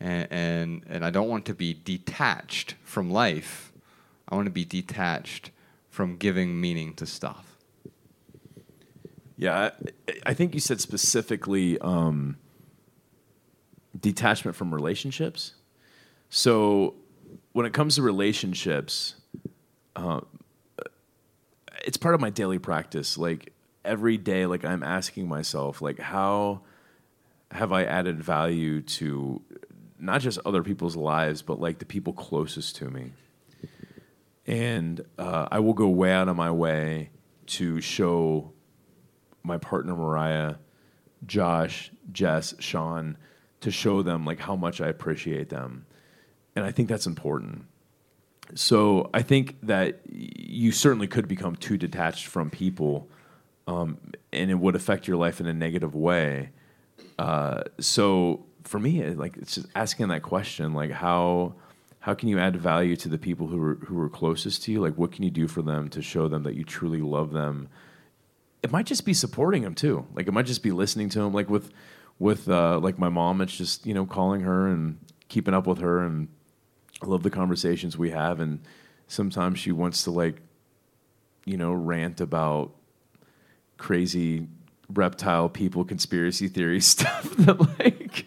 and, 0.00 0.28
and 0.30 0.84
and 0.88 1.04
I 1.04 1.10
don't 1.10 1.28
want 1.28 1.44
to 1.46 1.54
be 1.54 1.72
detached 1.72 2.74
from 2.82 3.10
life. 3.10 3.72
I 4.28 4.34
want 4.34 4.46
to 4.46 4.52
be 4.52 4.64
detached 4.64 5.52
from 5.90 6.16
giving 6.16 6.60
meaning 6.60 6.94
to 6.94 7.06
stuff. 7.06 7.56
Yeah, 9.36 9.70
I, 10.08 10.12
I 10.26 10.34
think 10.34 10.54
you 10.54 10.60
said 10.60 10.80
specifically 10.80 11.78
um, 11.78 12.38
detachment 13.98 14.56
from 14.56 14.74
relationships. 14.74 15.54
So 16.30 16.94
when 17.52 17.66
it 17.66 17.72
comes 17.72 17.94
to 17.94 18.02
relationships, 18.02 19.14
uh, 19.94 20.22
it's 21.86 21.96
part 21.96 22.14
of 22.14 22.20
my 22.20 22.30
daily 22.30 22.58
practice. 22.58 23.16
Like 23.16 23.52
every 23.84 24.18
day, 24.18 24.44
like 24.44 24.64
I'm 24.64 24.82
asking 24.82 25.28
myself, 25.28 25.80
like 25.80 25.98
how 25.98 26.62
have 27.52 27.72
I 27.72 27.84
added 27.84 28.22
value 28.22 28.82
to 28.82 29.40
not 29.98 30.20
just 30.20 30.38
other 30.44 30.62
people's 30.62 30.96
lives, 30.96 31.42
but 31.42 31.60
like 31.60 31.78
the 31.78 31.86
people 31.86 32.12
closest 32.12 32.76
to 32.76 32.90
me. 32.90 33.12
And 34.46 35.04
uh, 35.16 35.48
I 35.50 35.60
will 35.60 35.72
go 35.74 35.88
way 35.88 36.12
out 36.12 36.28
of 36.28 36.36
my 36.36 36.50
way 36.50 37.10
to 37.46 37.80
show 37.80 38.52
my 39.44 39.58
partner 39.58 39.94
Mariah, 39.94 40.56
Josh, 41.24 41.92
Jess, 42.12 42.54
Sean, 42.58 43.16
to 43.60 43.70
show 43.70 44.02
them 44.02 44.24
like 44.24 44.40
how 44.40 44.56
much 44.56 44.80
I 44.80 44.88
appreciate 44.88 45.48
them. 45.48 45.86
And 46.56 46.64
I 46.64 46.72
think 46.72 46.88
that's 46.88 47.06
important. 47.06 47.66
So 48.54 49.10
I 49.12 49.22
think 49.22 49.56
that 49.62 50.00
you 50.08 50.72
certainly 50.72 51.06
could 51.06 51.28
become 51.28 51.56
too 51.56 51.76
detached 51.76 52.26
from 52.26 52.50
people, 52.50 53.08
um, 53.66 53.98
and 54.32 54.50
it 54.50 54.54
would 54.54 54.76
affect 54.76 55.08
your 55.08 55.16
life 55.16 55.40
in 55.40 55.46
a 55.46 55.52
negative 55.52 55.94
way. 55.94 56.50
Uh, 57.18 57.62
so 57.80 58.46
for 58.64 58.78
me, 58.78 59.04
like 59.10 59.36
it's 59.36 59.54
just 59.54 59.66
asking 59.74 60.08
that 60.08 60.22
question, 60.22 60.72
like 60.72 60.90
how 60.90 61.54
how 62.00 62.14
can 62.14 62.28
you 62.28 62.38
add 62.38 62.56
value 62.56 62.94
to 62.96 63.08
the 63.08 63.18
people 63.18 63.46
who 63.46 63.62
are 63.62 63.74
who 63.86 64.00
are 64.00 64.08
closest 64.08 64.62
to 64.64 64.72
you? 64.72 64.80
Like 64.80 64.96
what 64.96 65.12
can 65.12 65.24
you 65.24 65.30
do 65.30 65.48
for 65.48 65.62
them 65.62 65.88
to 65.90 66.02
show 66.02 66.28
them 66.28 66.42
that 66.44 66.54
you 66.54 66.64
truly 66.64 67.00
love 67.00 67.32
them? 67.32 67.68
It 68.62 68.70
might 68.70 68.86
just 68.86 69.04
be 69.04 69.14
supporting 69.14 69.62
them 69.62 69.74
too. 69.74 70.06
Like 70.14 70.28
it 70.28 70.32
might 70.32 70.46
just 70.46 70.62
be 70.62 70.72
listening 70.72 71.08
to 71.10 71.20
them. 71.20 71.32
Like 71.32 71.50
with 71.50 71.72
with 72.18 72.48
uh, 72.48 72.78
like 72.78 72.98
my 72.98 73.08
mom, 73.08 73.40
it's 73.40 73.56
just 73.56 73.86
you 73.86 73.94
know 73.94 74.06
calling 74.06 74.42
her 74.42 74.68
and 74.68 74.98
keeping 75.28 75.54
up 75.54 75.66
with 75.66 75.78
her 75.78 76.04
and 76.04 76.28
I 77.02 77.06
love 77.06 77.22
the 77.22 77.30
conversations 77.30 77.96
we 77.98 78.10
have, 78.10 78.40
and 78.40 78.60
sometimes 79.06 79.58
she 79.58 79.72
wants 79.72 80.04
to 80.04 80.10
like, 80.10 80.40
you 81.44 81.56
know, 81.56 81.72
rant 81.72 82.20
about 82.20 82.72
crazy 83.78 84.48
reptile 84.92 85.48
people 85.48 85.84
conspiracy 85.84 86.48
theory 86.48 86.80
stuff 86.92 87.24
that 87.38 87.60
like 87.78 88.26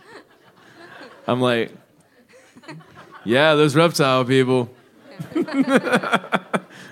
I'm 1.27 1.41
like, 1.41 1.71
yeah, 3.25 3.55
those 3.55 3.75
reptile 3.75 4.23
people 4.25 4.69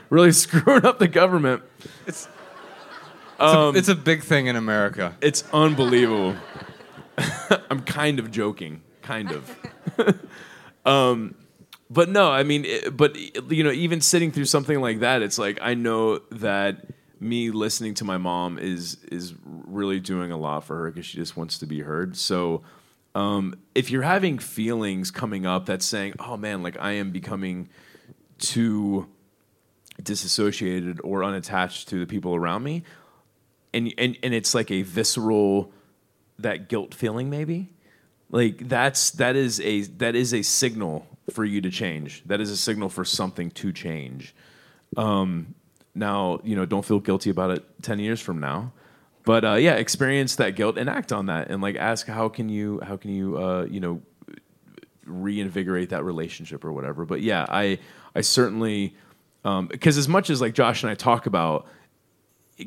really 0.10 0.32
screwing 0.32 0.86
up 0.86 1.00
the 1.00 1.08
government. 1.08 1.64
It's 2.06 2.28
Um, 3.40 3.76
a, 3.76 3.78
it's 3.78 3.88
a 3.90 3.96
big 3.96 4.24
thing 4.24 4.48
in 4.48 4.56
America. 4.56 5.16
It's 5.22 5.44
unbelievable. 5.54 6.36
I'm 7.70 7.82
kind 7.82 8.20
of 8.20 8.32
joking, 8.32 8.82
kind 9.02 9.32
of. 9.32 9.56
um, 10.86 11.36
but 11.90 12.10
no, 12.10 12.30
I 12.32 12.44
mean, 12.44 12.66
it, 12.66 12.96
but 12.96 13.16
you 13.52 13.64
know, 13.64 13.72
even 13.72 14.02
sitting 14.02 14.32
through 14.32 14.46
something 14.46 14.80
like 14.82 15.00
that, 15.00 15.22
it's 15.22 15.38
like 15.38 15.60
I 15.62 15.74
know 15.74 16.20
that 16.32 16.86
me 17.20 17.50
listening 17.50 17.94
to 17.96 18.04
my 18.04 18.18
mom 18.18 18.60
is 18.60 18.98
is 19.12 19.34
really 19.44 20.00
doing 20.00 20.32
a 20.32 20.38
lot 20.38 20.64
for 20.64 20.78
her 20.78 20.92
because 20.92 21.06
she 21.06 21.18
just 21.18 21.38
wants 21.38 21.60
to 21.60 21.66
be 21.66 21.82
heard. 21.82 22.18
So, 22.18 22.62
um, 23.16 23.56
if 23.74 23.90
you're 23.90 24.04
having 24.04 24.38
feelings 24.38 25.12
coming 25.12 25.46
up 25.46 25.66
that's 25.66 25.86
saying, 25.86 26.16
"Oh 26.20 26.36
man, 26.36 26.62
like 26.62 26.78
I 26.80 26.94
am 26.94 27.12
becoming 27.12 27.70
too 28.38 29.08
disassociated 30.02 31.00
or 31.04 31.24
unattached 31.24 31.88
to 31.90 32.00
the 32.00 32.06
people 32.06 32.36
around 32.36 32.64
me," 32.64 32.84
and 33.74 33.94
and 33.98 34.18
and 34.22 34.34
it's 34.34 34.54
like 34.54 34.72
a 34.72 34.82
visceral 34.82 35.72
that 36.40 36.68
guilt 36.68 36.94
feeling 36.94 37.30
maybe 37.30 37.70
like 38.30 38.68
that's 38.68 39.12
that 39.12 39.36
is 39.36 39.60
a 39.62 39.82
that 39.82 40.16
is 40.16 40.34
a 40.34 40.42
signal 40.42 41.08
for 41.32 41.46
you 41.46 41.62
to 41.62 41.70
change. 41.70 42.24
That 42.26 42.42
is 42.42 42.50
a 42.50 42.58
signal 42.58 42.90
for 42.90 43.06
something 43.06 43.52
to 43.52 43.72
change. 43.72 44.36
Um 44.96 45.56
now 45.96 46.40
you 46.44 46.56
know 46.56 46.66
don't 46.66 46.86
feel 46.86 47.00
guilty 47.00 47.30
about 47.30 47.52
it 47.52 47.64
10 47.82 48.00
years 48.00 48.22
from 48.22 48.40
now. 48.40 48.74
But 49.24 49.46
uh 49.46 49.54
yeah 49.54 49.76
experience 49.76 50.36
that 50.38 50.56
guilt 50.56 50.78
and 50.78 50.90
act 50.90 51.12
on 51.12 51.28
that 51.28 51.50
and 51.50 51.62
like 51.62 51.76
ask 51.76 52.08
how 52.08 52.30
can 52.30 52.50
you 52.50 52.80
how 52.84 52.98
can 52.98 53.12
you 53.12 53.38
uh 53.38 53.66
you 53.70 53.80
know 53.80 54.02
reinvigorate 55.06 55.90
that 55.90 56.04
relationship 56.04 56.66
or 56.66 56.74
whatever. 56.74 57.06
But 57.06 57.22
yeah 57.22 57.46
i 57.50 57.80
i 58.14 58.22
certainly 58.22 58.96
um 59.46 59.68
because 59.68 59.98
as 59.98 60.08
much 60.08 60.30
as 60.30 60.42
like 60.42 60.54
josh 60.54 60.84
and 60.84 60.90
i 60.90 60.96
talk 60.96 61.28
about 61.28 61.66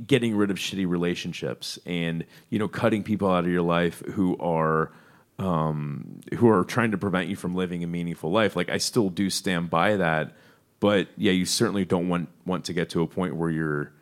getting 0.06 0.36
rid 0.36 0.50
of 0.50 0.56
shitty 0.56 0.88
relationships 0.88 1.78
and 1.84 2.24
you 2.48 2.58
know 2.58 2.68
cutting 2.68 3.02
people 3.02 3.28
out 3.28 3.44
of 3.44 3.50
your 3.50 3.62
life 3.62 4.00
who 4.06 4.38
are 4.38 4.92
um, 5.40 6.20
who 6.36 6.48
are 6.50 6.64
trying 6.64 6.90
to 6.90 6.98
prevent 6.98 7.28
you 7.28 7.34
from 7.34 7.54
living 7.54 7.82
a 7.82 7.86
meaningful 7.86 8.30
life. 8.30 8.54
Like 8.54 8.68
I 8.68 8.76
still 8.76 9.08
do 9.08 9.30
stand 9.30 9.70
by 9.70 9.96
that, 9.96 10.36
but 10.80 11.08
yeah, 11.16 11.32
you 11.32 11.46
certainly 11.46 11.84
don't 11.84 12.08
want 12.08 12.28
want 12.44 12.66
to 12.66 12.74
get 12.74 12.90
to 12.90 13.02
a 13.02 13.06
point 13.06 13.34
where 13.36 13.50
you're 13.50 13.92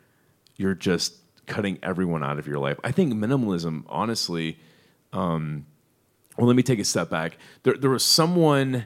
you're 0.57 0.75
just 0.75 1.15
cutting 1.47 1.79
everyone 1.81 2.23
out 2.23 2.37
of 2.39 2.45
your 2.45 2.59
life. 2.59 2.77
I 2.83 2.91
think 2.91 3.13
minimalism, 3.13 3.85
honestly. 3.87 4.59
Um, 5.13 5.65
well, 6.37 6.47
let 6.47 6.55
me 6.55 6.63
take 6.63 6.79
a 6.79 6.83
step 6.83 7.09
back. 7.09 7.37
There, 7.63 7.73
there 7.73 7.89
was 7.89 8.05
someone 8.05 8.85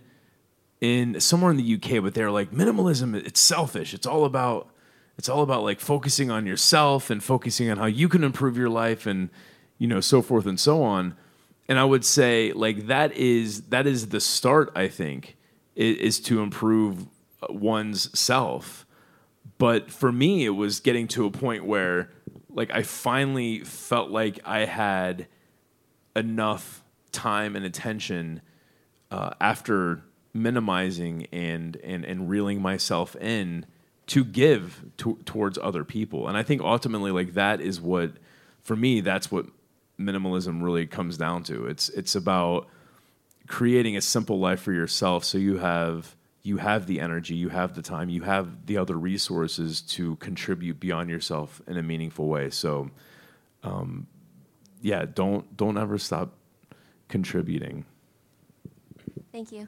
in 0.79 1.19
somewhere 1.19 1.51
in 1.51 1.57
the 1.57 1.75
UK, 1.75 2.03
but 2.03 2.13
they're 2.13 2.31
like 2.31 2.51
minimalism. 2.51 3.15
It's 3.15 3.39
selfish. 3.39 3.95
It's 3.95 4.05
all 4.05 4.25
about 4.25 4.69
it's 5.17 5.27
all 5.27 5.41
about 5.41 5.63
like 5.63 5.79
focusing 5.79 6.29
on 6.29 6.45
yourself 6.45 7.09
and 7.09 7.23
focusing 7.23 7.71
on 7.71 7.77
how 7.77 7.85
you 7.85 8.07
can 8.07 8.23
improve 8.23 8.57
your 8.57 8.69
life 8.69 9.07
and 9.07 9.29
you 9.79 9.87
know 9.87 10.01
so 10.01 10.21
forth 10.21 10.45
and 10.45 10.59
so 10.59 10.83
on 10.83 11.15
and 11.67 11.79
i 11.79 11.83
would 11.83 12.03
say 12.05 12.51
like 12.53 12.87
that 12.87 13.11
is 13.13 13.61
that 13.63 13.87
is 13.87 14.09
the 14.09 14.19
start 14.19 14.71
i 14.75 14.87
think 14.87 15.37
i- 15.77 15.81
is, 15.81 16.19
to 16.19 16.41
improve 16.41 17.07
one's 17.49 18.17
self. 18.17 18.85
But 19.57 19.91
for 19.91 20.11
me 20.11 20.45
it 20.45 20.51
was 20.51 20.79
getting 20.79 21.07
to 21.09 21.25
a 21.25 21.31
point 21.31 21.65
where 21.65 22.09
like 22.49 22.71
i 22.71 22.83
finally 22.83 23.59
felt 23.59 24.09
like 24.11 24.39
i 24.45 24.65
had 24.65 25.27
enough 26.15 26.83
time 27.11 27.55
and 27.55 27.65
attention 27.65 28.41
uh, 29.11 29.31
after 29.39 30.03
minimizing 30.33 31.27
and, 31.31 31.77
and 31.83 32.03
and 32.05 32.29
reeling 32.29 32.61
myself 32.61 33.15
in 33.17 33.65
to 34.07 34.23
give 34.25 34.83
to, 34.97 35.17
towards 35.25 35.57
other 35.59 35.83
people. 35.83 36.27
And 36.27 36.37
i 36.37 36.43
think 36.43 36.61
ultimately 36.61 37.11
like 37.11 37.33
that 37.33 37.61
is 37.61 37.79
what 37.79 38.13
for 38.61 38.75
me 38.75 39.01
that's 39.01 39.31
what 39.31 39.45
minimalism 39.99 40.61
really 40.61 40.85
comes 40.87 41.17
down 41.17 41.43
to. 41.43 41.65
It's 41.65 41.89
it's 41.89 42.15
about 42.15 42.67
creating 43.47 43.97
a 43.97 44.01
simple 44.01 44.39
life 44.39 44.61
for 44.61 44.71
yourself 44.71 45.25
so 45.25 45.37
you 45.37 45.57
have 45.57 46.15
you 46.43 46.57
have 46.57 46.87
the 46.87 47.01
energy 47.01 47.35
you 47.35 47.49
have 47.49 47.75
the 47.75 47.81
time 47.81 48.07
you 48.09 48.21
have 48.21 48.65
the 48.65 48.77
other 48.77 48.95
resources 48.95 49.81
to 49.81 50.15
contribute 50.15 50.79
beyond 50.79 51.09
yourself 51.09 51.61
in 51.67 51.77
a 51.77 51.83
meaningful 51.83 52.27
way. 52.27 52.49
So 52.49 52.89
um, 53.63 54.07
yeah 54.81 55.05
don't 55.05 55.55
don't 55.57 55.77
ever 55.77 55.97
stop 55.97 56.33
contributing. 57.07 57.85
Thank 59.31 59.51
you. 59.51 59.67